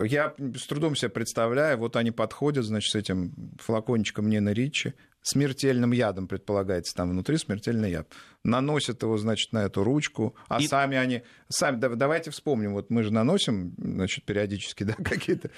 [0.02, 4.94] я с трудом себе представляю, вот они подходят, значит, с этим флакончиком Нина Ричи,
[5.26, 8.08] смертельным ядом, предполагается, там внутри смертельный яд.
[8.44, 10.68] Наносят его, значит, на эту ручку, а и...
[10.68, 11.24] сами они...
[11.50, 15.50] Сами, давайте вспомним, вот мы же наносим, значит, периодически, да, какие-то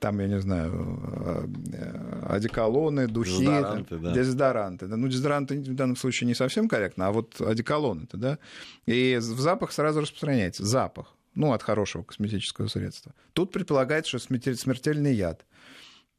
[0.00, 4.12] там, я не знаю, э, одеколоны, духи, дезодоранты, да.
[4.12, 4.86] дезодоранты.
[4.88, 8.38] Ну, дезодоранты в данном случае не совсем корректно, а вот одеколоны-то, да.
[8.86, 10.64] И в запах сразу распространяется.
[10.64, 13.14] Запах ну, от хорошего косметического средства.
[13.32, 14.18] Тут предполагается, что
[14.54, 15.44] смертельный яд.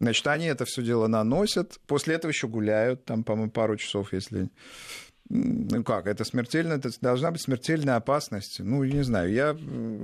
[0.03, 4.49] Значит, они это все дело наносят, после этого еще гуляют, там, по-моему, пару часов, если
[5.29, 8.59] ну как, это смертельно, это должна быть смертельная опасность.
[8.59, 9.57] Ну, я не знаю, я,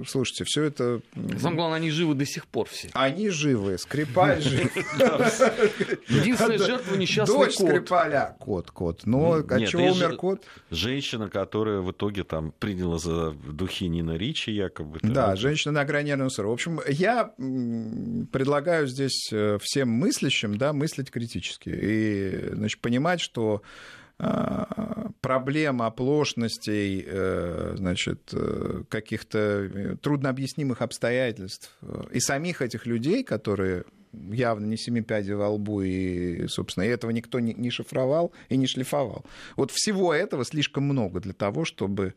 [0.07, 1.01] слушайте, все это...
[1.37, 2.89] Самое главное, они живы до сих пор все.
[2.93, 4.75] Они живы, Скрипаль жив.
[6.09, 7.45] Единственная жертва несчастный кот.
[7.47, 8.35] Дочь Скрипаля.
[8.39, 9.05] Кот, кот.
[9.05, 10.43] Но от чего умер кот?
[10.71, 14.99] Женщина, которая в итоге там приняла за духи Нина Ричи якобы.
[15.03, 16.51] Да, женщина на грани нервного срыва.
[16.51, 17.25] В общем, я
[18.31, 21.69] предлагаю здесь э, всем мыслящим, да, мыслить критически.
[21.69, 23.61] И, значит, понимать, что
[25.21, 31.77] проблем, оплошностей, э, значит, э, каких-то э, труднообъяснимых обстоятельств
[32.11, 37.39] и самих этих людей, которые явно не семи пядей во лбу, и, собственно, этого никто
[37.39, 39.25] не, не шифровал и не шлифовал.
[39.55, 42.15] Вот всего этого слишком много для того, чтобы,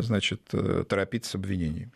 [0.00, 0.42] значит,
[0.88, 1.92] торопиться с обвинением.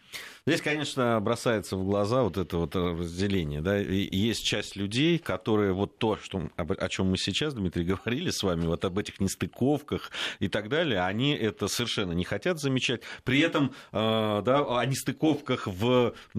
[0.47, 3.63] Здесь, конечно, бросается в глаза вот это вот разделение.
[3.63, 3.81] Да?
[3.81, 8.43] И есть часть людей, которые вот то, что, о чем мы сейчас, Дмитрий, говорили с
[8.43, 13.01] вами, вот об этих нестыковках и так далее, они это совершенно не хотят замечать.
[13.25, 16.39] При этом э, да, о нестыковках в э,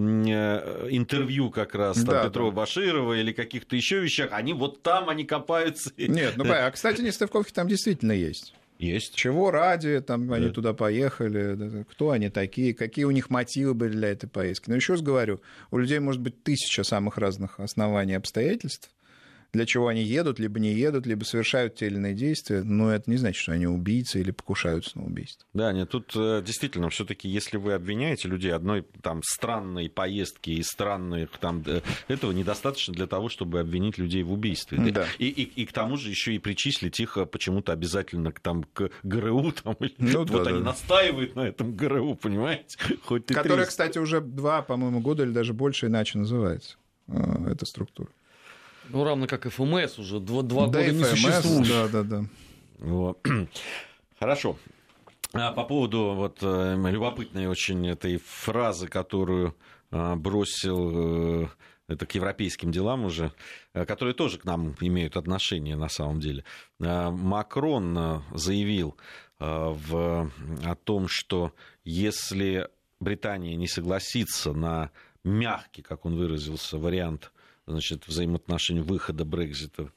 [0.91, 2.57] интервью как раз там, да, Петрова да.
[2.57, 5.91] Баширова или каких-то еще вещах, они вот там, они копаются.
[5.97, 8.53] Нет, ну, а, кстати, нестыковки там действительно есть.
[8.77, 9.15] Есть.
[9.15, 10.35] Чего ради там да.
[10.35, 14.69] они туда поехали, кто они такие, какие у них мотивы были для этой поездки.
[14.69, 18.89] Но еще раз говорю, у людей может быть тысяча самых разных оснований и обстоятельств,
[19.55, 23.09] для чего они едут, либо не едут, либо совершают те или иные действия, но это
[23.09, 25.45] не значит, что они убийцы или покушаются на убийство.
[25.53, 30.63] Да, нет, тут э, действительно, все-таки, если вы обвиняете людей одной там странной поездки и
[30.63, 34.77] странных там э, этого недостаточно для того, чтобы обвинить людей в убийстве.
[34.91, 35.07] Да.
[35.19, 38.89] И, и, и к тому же еще и причислить их э, почему-то обязательно там, к
[39.03, 39.53] ГРУ.
[39.63, 40.65] Там, ну, вот да, они да.
[40.65, 42.77] настаивают на этом ГРУ, понимаете?
[43.05, 46.75] Хоть Которая, кстати, уже два, по-моему, года или даже больше иначе называется,
[47.07, 48.09] эта структура.
[48.89, 51.67] Ну, равно как ФМС уже два, два да, года ФМС, не существует.
[51.67, 52.25] Да, да, да.
[52.79, 53.27] Вот.
[54.19, 54.57] Хорошо.
[55.33, 59.53] А по поводу вот э, любопытной очень этой фразы, которую
[59.91, 61.47] э, бросил э,
[61.87, 63.31] это к европейским делам уже,
[63.73, 66.43] которые тоже к нам имеют отношение на самом деле.
[66.79, 68.97] Макрон заявил
[69.37, 70.31] в,
[70.65, 72.67] о том, что если
[72.99, 74.89] Британия не согласится на
[75.23, 77.31] мягкий, как он выразился, вариант
[77.67, 79.91] значит, взаимоотношений выхода Брекзита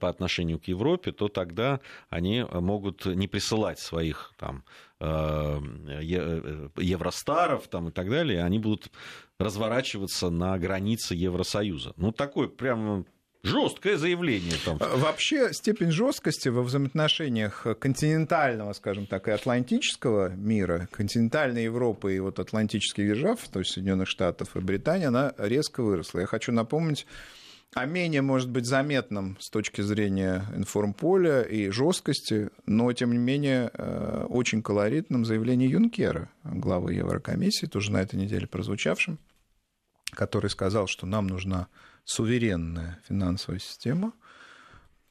[0.00, 4.64] по отношению к Европе, то тогда они могут не присылать своих там,
[4.98, 8.90] э, э, евростаров там, и так далее, они будут
[9.38, 11.92] разворачиваться на границе Евросоюза.
[11.96, 13.06] Ну, такой прям
[13.48, 14.78] Жесткое заявление там.
[14.78, 22.38] Вообще степень жесткости во взаимоотношениях континентального, скажем так, и атлантического мира, континентальной Европы и вот
[22.38, 26.20] атлантических держав, то есть Соединенных Штатов и Британии, она резко выросла.
[26.20, 27.06] Я хочу напомнить
[27.74, 33.70] о менее, может быть, заметном с точки зрения информполя и жесткости, но, тем не менее,
[33.72, 39.18] э, очень колоритном заявлении Юнкера, главы Еврокомиссии, тоже на этой неделе прозвучавшем,
[40.10, 41.68] который сказал, что нам нужна
[42.08, 44.12] суверенная финансовая система.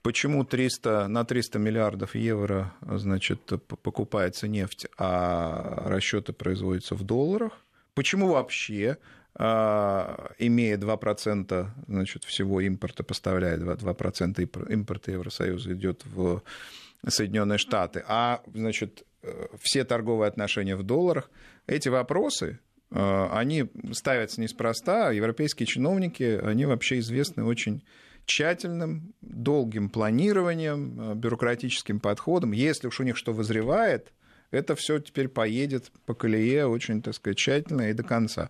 [0.01, 7.53] Почему 300, на 300 миллиардов евро значит, покупается нефть, а расчеты производятся в долларах?
[7.93, 8.97] Почему вообще,
[9.36, 16.41] а, имея 2% значит, всего импорта, поставляет 2% импорта Евросоюза идет в
[17.08, 21.29] Соединенные Штаты, а значит, э, все торговые отношения в долларах,
[21.67, 22.60] эти вопросы
[22.90, 27.83] они ставятся неспроста, европейские чиновники, они вообще известны очень
[28.25, 32.52] тщательным, долгим планированием, бюрократическим подходом.
[32.52, 34.12] Если уж у них что возревает,
[34.52, 38.50] это все теперь поедет по колее очень, так сказать, тщательно и до конца.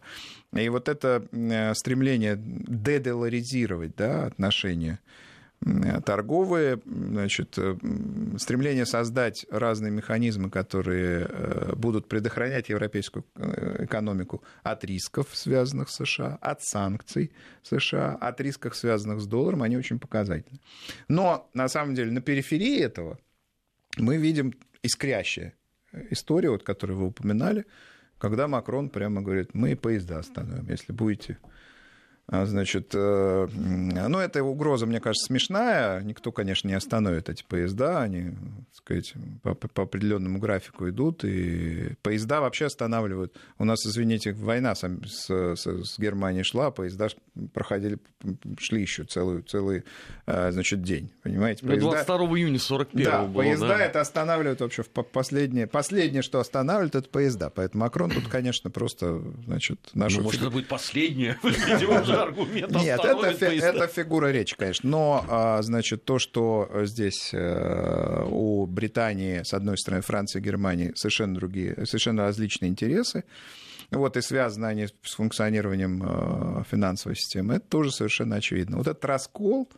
[0.53, 1.27] И вот это
[1.75, 4.99] стремление дедоларизировать да, отношения
[6.05, 7.75] торговые, значит, э,
[8.37, 15.95] стремление создать разные механизмы, которые э, будут предохранять европейскую э, экономику от рисков, связанных с
[15.95, 17.31] США, от санкций
[17.63, 20.59] США, от рисков, связанных с долларом, они очень показательны.
[21.07, 23.17] Но, на самом деле, на периферии этого
[23.97, 24.53] мы видим
[24.83, 25.53] искрящая
[26.11, 27.65] история, вот, которую вы упоминали,
[28.19, 31.37] когда Макрон прямо говорит, мы поезда остановим, если будете
[32.29, 36.01] значит, э, ну, эта угроза, мне кажется, смешная.
[36.01, 38.01] Никто, конечно, не остановит эти поезда.
[38.01, 39.13] Они, так сказать,
[39.43, 41.23] по, по определенному графику идут.
[41.23, 43.37] И поезда вообще останавливают.
[43.57, 47.07] У нас, извините, война с, с, с Германией шла, поезда
[47.53, 47.97] проходили,
[48.59, 49.83] шли еще целый, целый
[50.25, 51.09] э, значит, день.
[51.23, 51.65] Понимаете?
[51.65, 51.91] Поезда...
[51.91, 53.43] 22 июня 41 да, было.
[53.43, 53.79] поезда да.
[53.79, 54.83] это останавливают вообще.
[54.83, 57.49] Последнее, последнее, что останавливает, это поезда.
[57.49, 60.17] Поэтому Макрон тут, конечно, просто, значит, нашу...
[60.17, 61.37] Ну, может, это будет последнее,
[62.23, 64.89] аргумент Нет, это, фи- это фигура речи, конечно.
[64.89, 71.35] Но, а, значит, то, что здесь э, у Британии, с одной стороны, Франции Германии совершенно
[71.35, 73.23] другие, совершенно различные интересы,
[73.91, 78.77] вот, и связаны они с функционированием э, финансовой системы, это тоже совершенно очевидно.
[78.77, 79.69] Вот этот раскол,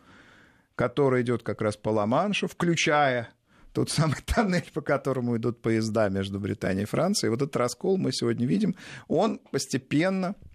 [0.74, 3.28] который идет как раз по Ла-Маншу, включая
[3.72, 8.12] тот самый тоннель, по которому идут поезда между Британией и Францией, вот этот раскол мы
[8.12, 8.74] сегодня видим,
[9.06, 10.49] он постепенно Э,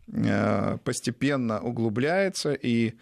[0.83, 2.93] постепенно углубляется, и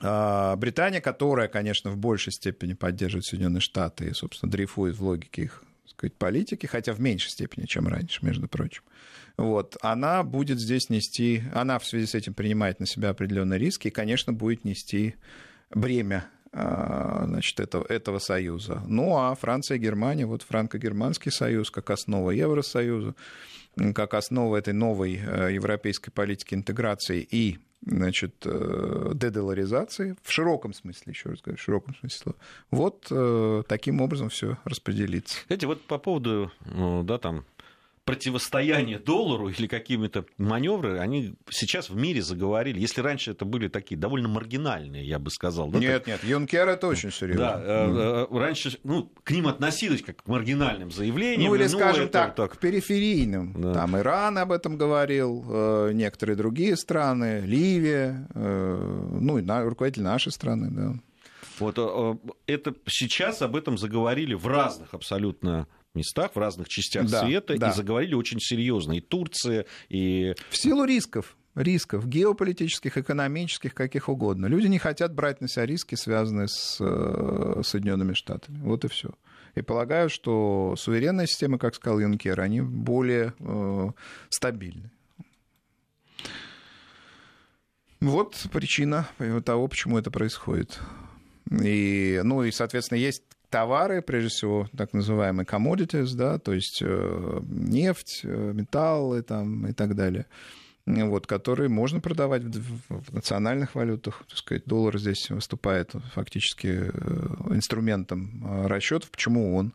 [0.00, 5.42] а, Британия, которая, конечно, в большей степени поддерживает Соединенные Штаты и, собственно, дрейфует в логике
[5.42, 8.82] их сказать, политики, хотя в меньшей степени, чем раньше, между прочим.
[9.36, 13.88] Вот, она будет здесь нести, она в связи с этим принимает на себя определенные риски
[13.88, 15.16] и, конечно, будет нести
[15.70, 18.82] бремя значит, этого, этого союза.
[18.86, 23.14] Ну, а Франция и Германия, вот франко-германский союз как основа Евросоюза,
[23.94, 31.12] как основа этой новой э, европейской политики интеграции и значит, э, дедоларизации, в широком смысле,
[31.12, 32.32] еще раз говорю, в широком смысле
[32.70, 35.38] Вот э, таким образом все распределится.
[35.48, 37.44] Знаете, вот по поводу, да, там,
[38.04, 42.78] противостояние доллару или какими-то маневры, они сейчас в мире заговорили.
[42.78, 45.70] Если раньше это были такие довольно маргинальные, я бы сказал.
[45.70, 46.06] Да, нет, так...
[46.06, 47.44] нет, Юнкер это очень серьезно.
[47.44, 48.38] Да, mm.
[48.38, 51.48] раньше ну, к ним относились как к маргинальным заявлениям.
[51.48, 52.12] Ну или, ну, скажем это...
[52.12, 53.60] так, так, к периферийным.
[53.60, 53.72] Да.
[53.72, 60.94] Там Иран об этом говорил, некоторые другие страны, Ливия, ну и руководитель нашей страны, да.
[61.60, 61.78] Вот
[62.46, 67.70] это сейчас об этом заговорили в разных абсолютно местах, в разных частях да, света, да.
[67.70, 68.92] и заговорили очень серьезно.
[68.92, 70.34] И Турция, и...
[70.50, 74.46] В силу рисков рисков, геополитических, экономических, каких угодно.
[74.46, 78.58] Люди не хотят брать на себя риски, связанные с э, Соединенными Штатами.
[78.58, 79.10] Вот и все.
[79.54, 83.90] И полагаю, что суверенные системы, как сказал Юнкер, они более э,
[84.30, 84.90] стабильны.
[88.00, 89.08] Вот причина
[89.44, 90.78] того, почему это происходит.
[91.50, 93.22] И, ну и, соответственно, есть
[93.54, 99.72] товары, прежде всего, так называемые commodities, да, то есть э, нефть, э, металлы там, и
[99.72, 100.26] так далее,
[100.86, 104.24] вот, которые можно продавать в, национальных валютах.
[104.28, 106.90] Так сказать, доллар здесь выступает фактически э,
[107.50, 109.12] инструментом расчетов.
[109.12, 109.72] Почему он?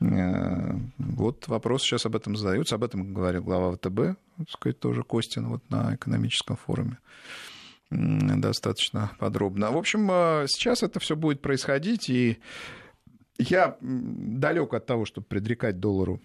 [0.00, 2.74] Вот вопрос сейчас об этом задаются.
[2.74, 6.98] Об этом говорил глава ВТБ, так сказать, тоже Костин вот на экономическом форуме
[7.90, 9.70] достаточно подробно.
[9.70, 10.08] В общем,
[10.46, 12.38] сейчас это все будет происходить, и
[13.38, 16.20] я далек от того, чтобы предрекать доллару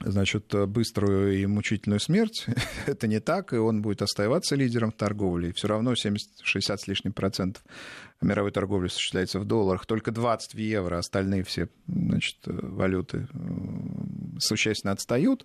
[0.00, 2.46] значит, быструю и мучительную смерть.
[2.86, 5.52] Это не так, и он будет оставаться лидером в торговле.
[5.54, 6.18] Все равно 70-60
[6.76, 7.62] с лишним процентов
[8.20, 9.86] мировой торговли осуществляется в долларах.
[9.86, 13.28] Только 20 в евро, остальные все значит, валюты
[14.38, 15.44] существенно отстают.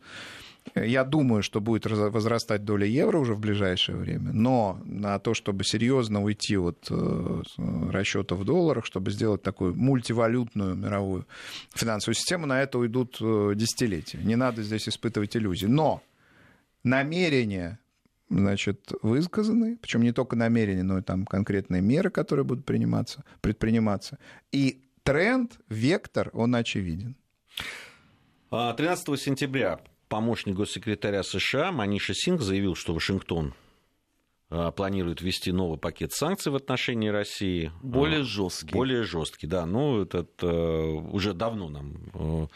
[0.76, 5.64] Я думаю, что будет возрастать доля евро уже в ближайшее время, но на то, чтобы
[5.64, 7.42] серьезно уйти от э,
[7.90, 11.26] расчета в долларах, чтобы сделать такую мультивалютную мировую
[11.74, 14.20] финансовую систему, на это уйдут э, десятилетия.
[14.20, 15.66] Не надо здесь испытывать иллюзии.
[15.66, 16.04] Но
[16.84, 17.80] намерения
[18.32, 24.18] значит, высказаны, причем не только намерения, но и там конкретные меры, которые будут приниматься, предприниматься.
[24.52, 27.16] И тренд, вектор, он очевиден.
[28.50, 33.54] 13 а, сентября помощник госсекретаря США Маниша Синг заявил, что Вашингтон
[34.76, 37.72] планирует ввести новый пакет санкций в отношении России.
[37.82, 38.74] Более жесткий.
[38.74, 39.66] Более жесткий, да.
[39.66, 42.50] Ну, этот уже давно нам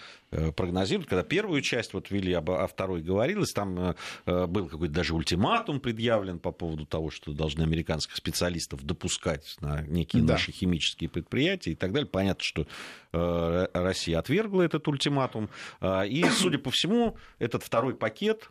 [0.57, 6.39] прогнозируют, когда первую часть вот ввели, а второй говорилось, там был какой-то даже ультиматум предъявлен
[6.39, 10.33] по поводу того, что должны американских специалистов допускать на некие да.
[10.33, 12.09] наши химические предприятия и так далее.
[12.09, 12.67] Понятно, что
[13.73, 15.49] Россия отвергла этот ультиматум.
[15.81, 18.49] И, судя по всему, этот второй пакет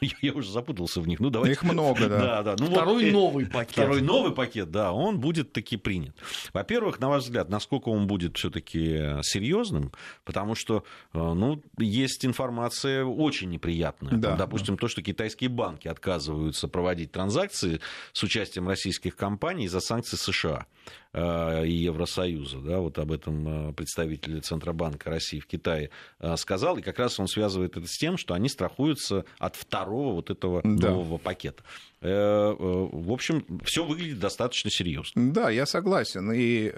[0.22, 1.20] я уже запутался в них.
[1.20, 1.54] Ну, давайте.
[1.54, 2.18] Их много, да.
[2.18, 2.56] да, да.
[2.58, 3.72] Ну, второй вот, новый пакет.
[3.72, 6.14] Второй новый пакет, да, он будет таки принят.
[6.52, 9.92] Во-первых, на ваш взгляд, насколько он будет все-таки серьезным,
[10.24, 14.12] потому что, э, ну, есть информация очень неприятная.
[14.12, 14.80] Да, Допустим, да.
[14.80, 17.80] то, что китайские банки отказываются проводить транзакции
[18.12, 20.66] с участием российских компаний из-за санкций США.
[21.14, 22.58] Э, и Евросоюза.
[22.60, 25.90] Да, вот об этом э, представитель Центробанка России в Китае
[26.20, 26.78] э, сказал.
[26.78, 30.60] И как раз он связывает это с тем, что они страхуются от второго вот этого
[30.64, 30.90] да.
[30.90, 31.62] нового пакета.
[32.00, 35.32] В общем, все выглядит достаточно серьезно.
[35.32, 36.32] Да, я согласен.
[36.32, 36.72] И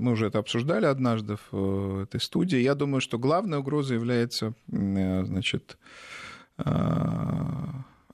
[0.00, 2.58] мы уже это обсуждали однажды в этой студии.
[2.58, 5.76] Я думаю, что главной угрозой является значит,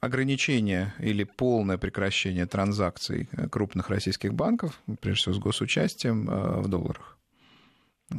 [0.01, 7.19] ограничение или полное прекращение транзакций крупных российских банков, прежде всего с госучастием, э, в долларах.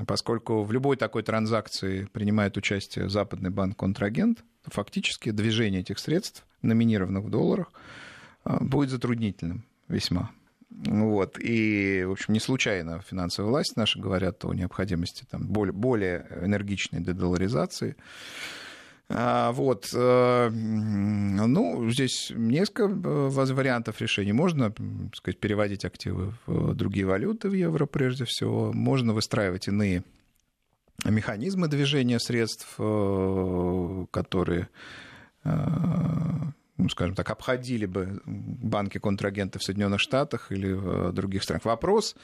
[0.05, 7.29] Поскольку в любой такой транзакции принимает участие западный банк-контрагент, фактически движение этих средств, номинированных в
[7.29, 7.71] долларах,
[8.45, 10.31] э, будет затруднительным весьма.
[10.69, 11.39] Вот.
[11.39, 17.01] И, в общем, не случайно финансовые власти наши говорят о необходимости там, более, более энергичной
[17.01, 17.95] дедоларизации.
[19.09, 19.89] А, вот.
[19.93, 24.33] Э, ну, здесь несколько э, вариантов решений.
[24.33, 28.73] Можно, так сказать, переводить активы в другие валюты, в евро прежде всего.
[28.73, 30.03] Можно выстраивать иные
[31.05, 34.69] механизмы движения средств, э, которые
[35.43, 41.65] ну, скажем так, обходили бы банки-контрагенты в Соединенных Штатах или в других странах.
[41.65, 42.15] Вопрос,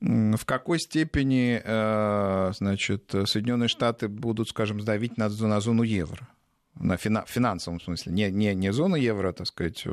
[0.00, 6.28] в какой степени э, значит, Соединенные Штаты будут, скажем, сдавить на, на зону евро?
[6.74, 8.12] На фина, финансовом смысле.
[8.12, 9.84] Не, не, не зона евро, так сказать,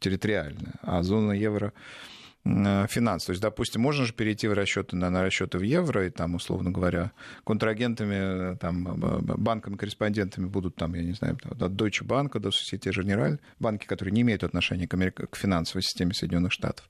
[0.00, 3.24] территориальная, а зона евро э, финанс.
[3.24, 6.34] То есть, допустим, можно же перейти в расчеты на, на расчеты в евро, и там,
[6.34, 7.12] условно говоря,
[7.44, 13.86] контрагентами, там, банками-корреспондентами будут, там, я не знаю, от Deutsche Bank до Societe Generale, банки,
[13.86, 15.30] которые не имеют отношения к, Америк...
[15.30, 16.88] к финансовой системе Соединенных Штатов.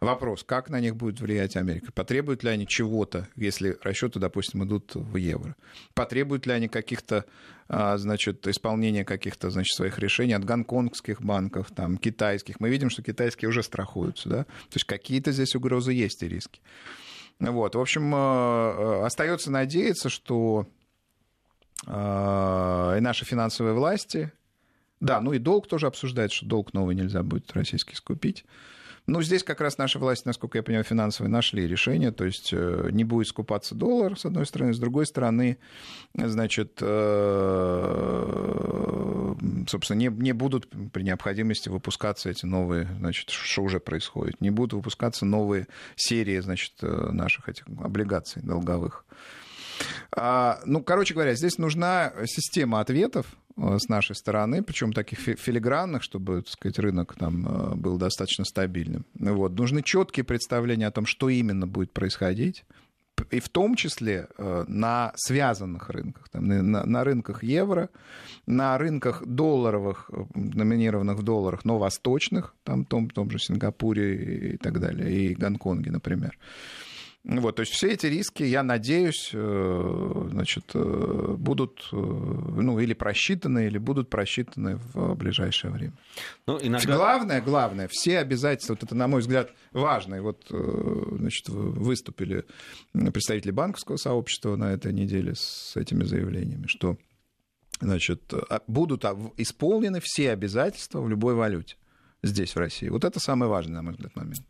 [0.00, 1.92] Вопрос, как на них будет влиять Америка?
[1.92, 5.56] Потребуют ли они чего-то, если расчеты, допустим, идут в евро?
[5.92, 7.26] Потребуют ли они каких-то,
[7.68, 12.60] а, значит, исполнения каких-то, значит, своих решений от гонконгских банков, там, китайских?
[12.60, 14.44] Мы видим, что китайские уже страхуются, да?
[14.44, 16.62] То есть какие-то здесь угрозы есть и риски.
[17.38, 20.66] Вот, в общем, а, а, остается надеяться, что
[21.86, 24.32] и наши финансовые власти,
[25.00, 28.44] да, ну и долг тоже обсуждается, что долг новый нельзя будет российский скупить.
[29.06, 32.90] Ну, здесь как раз наши власти, насколько я понимаю, финансовые нашли решение, то есть э,
[32.92, 35.58] не будет скупаться доллар, с одной стороны, с другой стороны,
[36.14, 38.50] значит, э,
[39.66, 44.74] собственно, не, не будут при необходимости выпускаться эти новые, значит, что уже происходит, не будут
[44.74, 49.04] выпускаться новые серии, значит, э, наших этих облигаций долговых.
[50.12, 53.26] А, ну, короче говоря, здесь нужна система ответов,
[53.60, 59.04] с нашей стороны, причем таких филигранных, чтобы, так сказать, рынок там э, был достаточно стабильным.
[59.14, 59.58] Вот.
[59.58, 62.64] Нужны четкие представления о том, что именно будет происходить,
[63.30, 67.90] и в том числе э, на связанных рынках, там, на, на рынках евро,
[68.46, 74.52] на рынках долларовых, номинированных в долларах, но восточных, там, в том, в том же Сингапуре
[74.54, 76.38] и так далее, и Гонконге, например.
[77.22, 82.94] Вот, то есть все эти риски, я надеюсь, э, значит, э, будут э, ну, или
[82.94, 85.92] просчитаны, или будут просчитаны в ближайшее время.
[86.46, 86.96] Ну, иногда...
[86.96, 90.14] Главное, главное, все обязательства, вот это, на мой взгляд, важно.
[90.14, 92.46] И вот значит, выступили
[92.94, 96.96] представители банковского сообщества на этой неделе с этими заявлениями, что
[97.80, 99.04] значит, а, будут
[99.36, 101.76] исполнены все обязательства в любой валюте
[102.22, 102.88] здесь, в России.
[102.88, 104.42] Вот это самый важный, на мой взгляд, момент.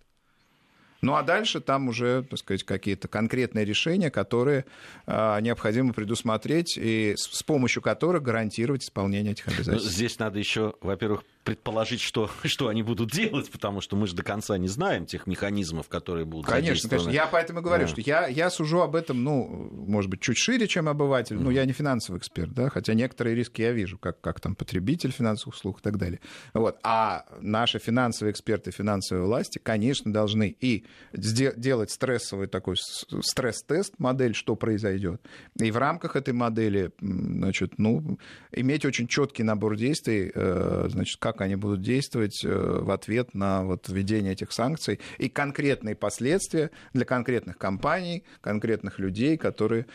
[1.01, 4.65] Ну а дальше там уже, так сказать, какие-то конкретные решения, которые
[5.07, 9.91] а, необходимо предусмотреть и с помощью которых гарантировать исполнение этих обязательств.
[9.91, 14.23] Здесь надо еще, во-первых, предположить, что, что они будут делать, потому что мы же до
[14.23, 17.11] конца не знаем тех механизмов, которые будут Конечно, конечно.
[17.11, 17.89] Я поэтому говорю, да.
[17.89, 21.35] что я, я сужу об этом, ну, может быть, чуть шире, чем обыватель.
[21.35, 21.41] Mm.
[21.41, 25.11] Ну, я не финансовый эксперт, да, хотя некоторые риски я вижу, как, как там потребитель
[25.11, 26.21] финансовых услуг и так далее.
[26.55, 26.79] Вот.
[26.85, 34.55] А наши финансовые эксперты, финансовые власти, конечно, должны и делать стрессовый такой стресс-тест, модель, что
[34.55, 35.21] произойдет,
[35.59, 38.21] и в рамках этой модели, значит, ну,
[38.53, 43.89] иметь очень четкий набор действий, э, значит, как они будут действовать в ответ на вот
[43.89, 49.87] введение этих санкций и конкретные последствия для конкретных компаний, конкретных людей, которые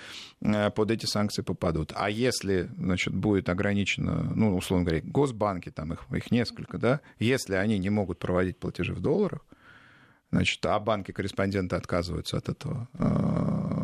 [0.42, 1.92] под эти санкции попадут.
[1.96, 7.56] А если, значит, будет ограничено, ну, условно говоря, госбанки, там их, их несколько, да, если
[7.56, 9.46] они не могут проводить платежи в долларах,
[10.32, 12.90] значит, а банки-корреспонденты отказываются от этого,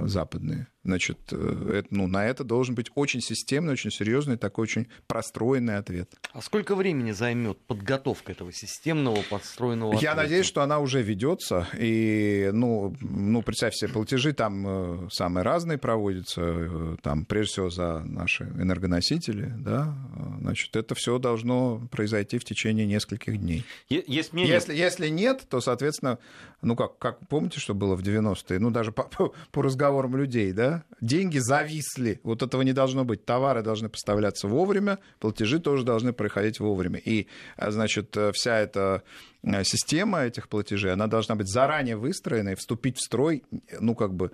[0.08, 4.88] западные, Значит, э, это, ну, на это должен быть очень системный, очень серьезный, такой очень
[5.06, 6.12] простроенный ответ.
[6.34, 10.06] А сколько времени займет подготовка этого системного, подстроенного ответа?
[10.06, 11.68] Я надеюсь, что она уже ведется.
[11.78, 16.42] И, ну, ну, представь себе, платежи там э, самые разные проводятся.
[16.44, 19.54] Э, там, прежде всего, за наши энергоносители.
[19.58, 19.96] Да?
[20.40, 23.64] Значит, это все должно произойти в течение нескольких дней.
[23.90, 24.56] Есть мнение...
[24.56, 26.18] если, если нет, то, соответственно,
[26.64, 28.58] ну, как, как помните, что было в 90-е?
[28.60, 30.71] Ну, даже по, по, по разговорам людей, да?
[31.02, 32.20] Деньги зависли.
[32.24, 33.26] Вот этого не должно быть.
[33.26, 37.00] Товары должны поставляться вовремя, платежи тоже должны проходить вовремя.
[37.00, 39.04] И, а, значит, э, вся эта
[39.44, 43.44] э, система этих платежей, она должна быть заранее выстроена и вступить в строй,
[43.80, 44.32] ну, как бы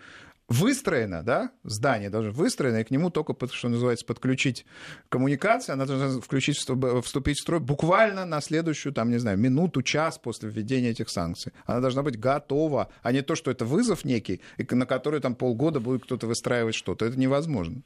[0.49, 4.65] выстроено, да, здание должно выстроено, и к нему только, что называется, подключить
[5.09, 10.17] коммуникацию, она должна включить, вступить в строй буквально на следующую, там, не знаю, минуту, час
[10.17, 11.51] после введения этих санкций.
[11.65, 15.79] Она должна быть готова, а не то, что это вызов некий, на который там полгода
[15.79, 17.05] будет кто-то выстраивать что-то.
[17.05, 17.81] Это невозможно.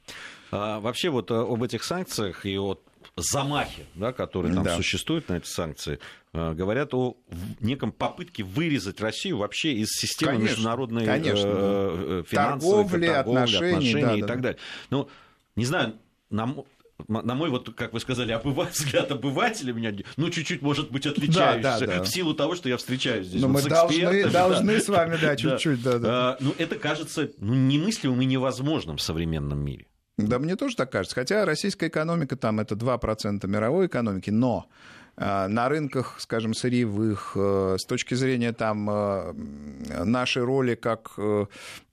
[0.50, 2.80] А, вообще вот э, об этих санкциях и от
[3.16, 4.76] замахе, да, которые там да.
[4.76, 5.98] существуют на эти санкции,
[6.32, 7.16] э, говорят о
[7.60, 13.72] неком попытке вырезать Россию вообще из системы конечно, международной конечно, э, финансовой торговли, торговли отношений,
[13.72, 14.58] отношений да, и да, так далее.
[14.90, 15.08] Ну,
[15.56, 15.94] не знаю,
[16.30, 16.64] нам
[17.08, 18.64] на мой, вот, как вы сказали, обыва...
[18.72, 22.02] взгляд обывателя меня, ну, чуть-чуть, может быть, отличающийся, да, да, да.
[22.02, 23.40] в силу того, что я встречаюсь здесь.
[23.40, 24.80] Но вот мы должны, должны да.
[24.80, 25.92] с вами, да, чуть-чуть, да.
[25.92, 25.98] да.
[25.98, 26.08] да.
[26.10, 29.86] А, ну, это кажется ну, немыслимым и невозможным в современном мире.
[30.28, 31.14] Да, мне тоже так кажется.
[31.14, 34.66] Хотя российская экономика там это 2% мировой экономики, но
[35.16, 39.32] э, на рынках, скажем, сырьевых, э, с точки зрения там э,
[40.04, 41.12] нашей роли как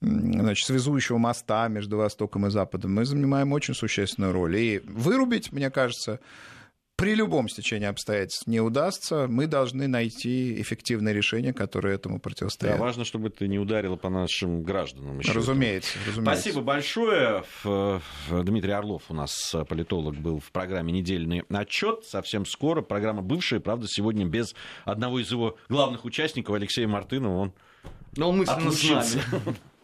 [0.02, 4.58] значит, связующего моста между Востоком и Западом, мы занимаем очень существенную роль.
[4.58, 6.20] И вырубить, мне кажется,
[7.00, 12.74] при любом стечении обстоятельств не удастся, мы должны найти эффективное решение, которое этому противостоит.
[12.74, 15.20] Да, важно, чтобы это не ударило по нашим гражданам.
[15.20, 16.42] Еще разумеется, разумеется.
[16.42, 17.44] Спасибо большое.
[18.30, 22.04] Дмитрий Орлов у нас политолог был в программе «Недельный отчет».
[22.06, 22.82] Совсем скоро.
[22.82, 24.54] Программа бывшая, правда, сегодня без
[24.86, 27.40] одного из его главных участников, Алексея Мартынова.
[27.40, 27.54] Он
[28.18, 28.84] Но он мысленно с
[29.16, 29.56] нами.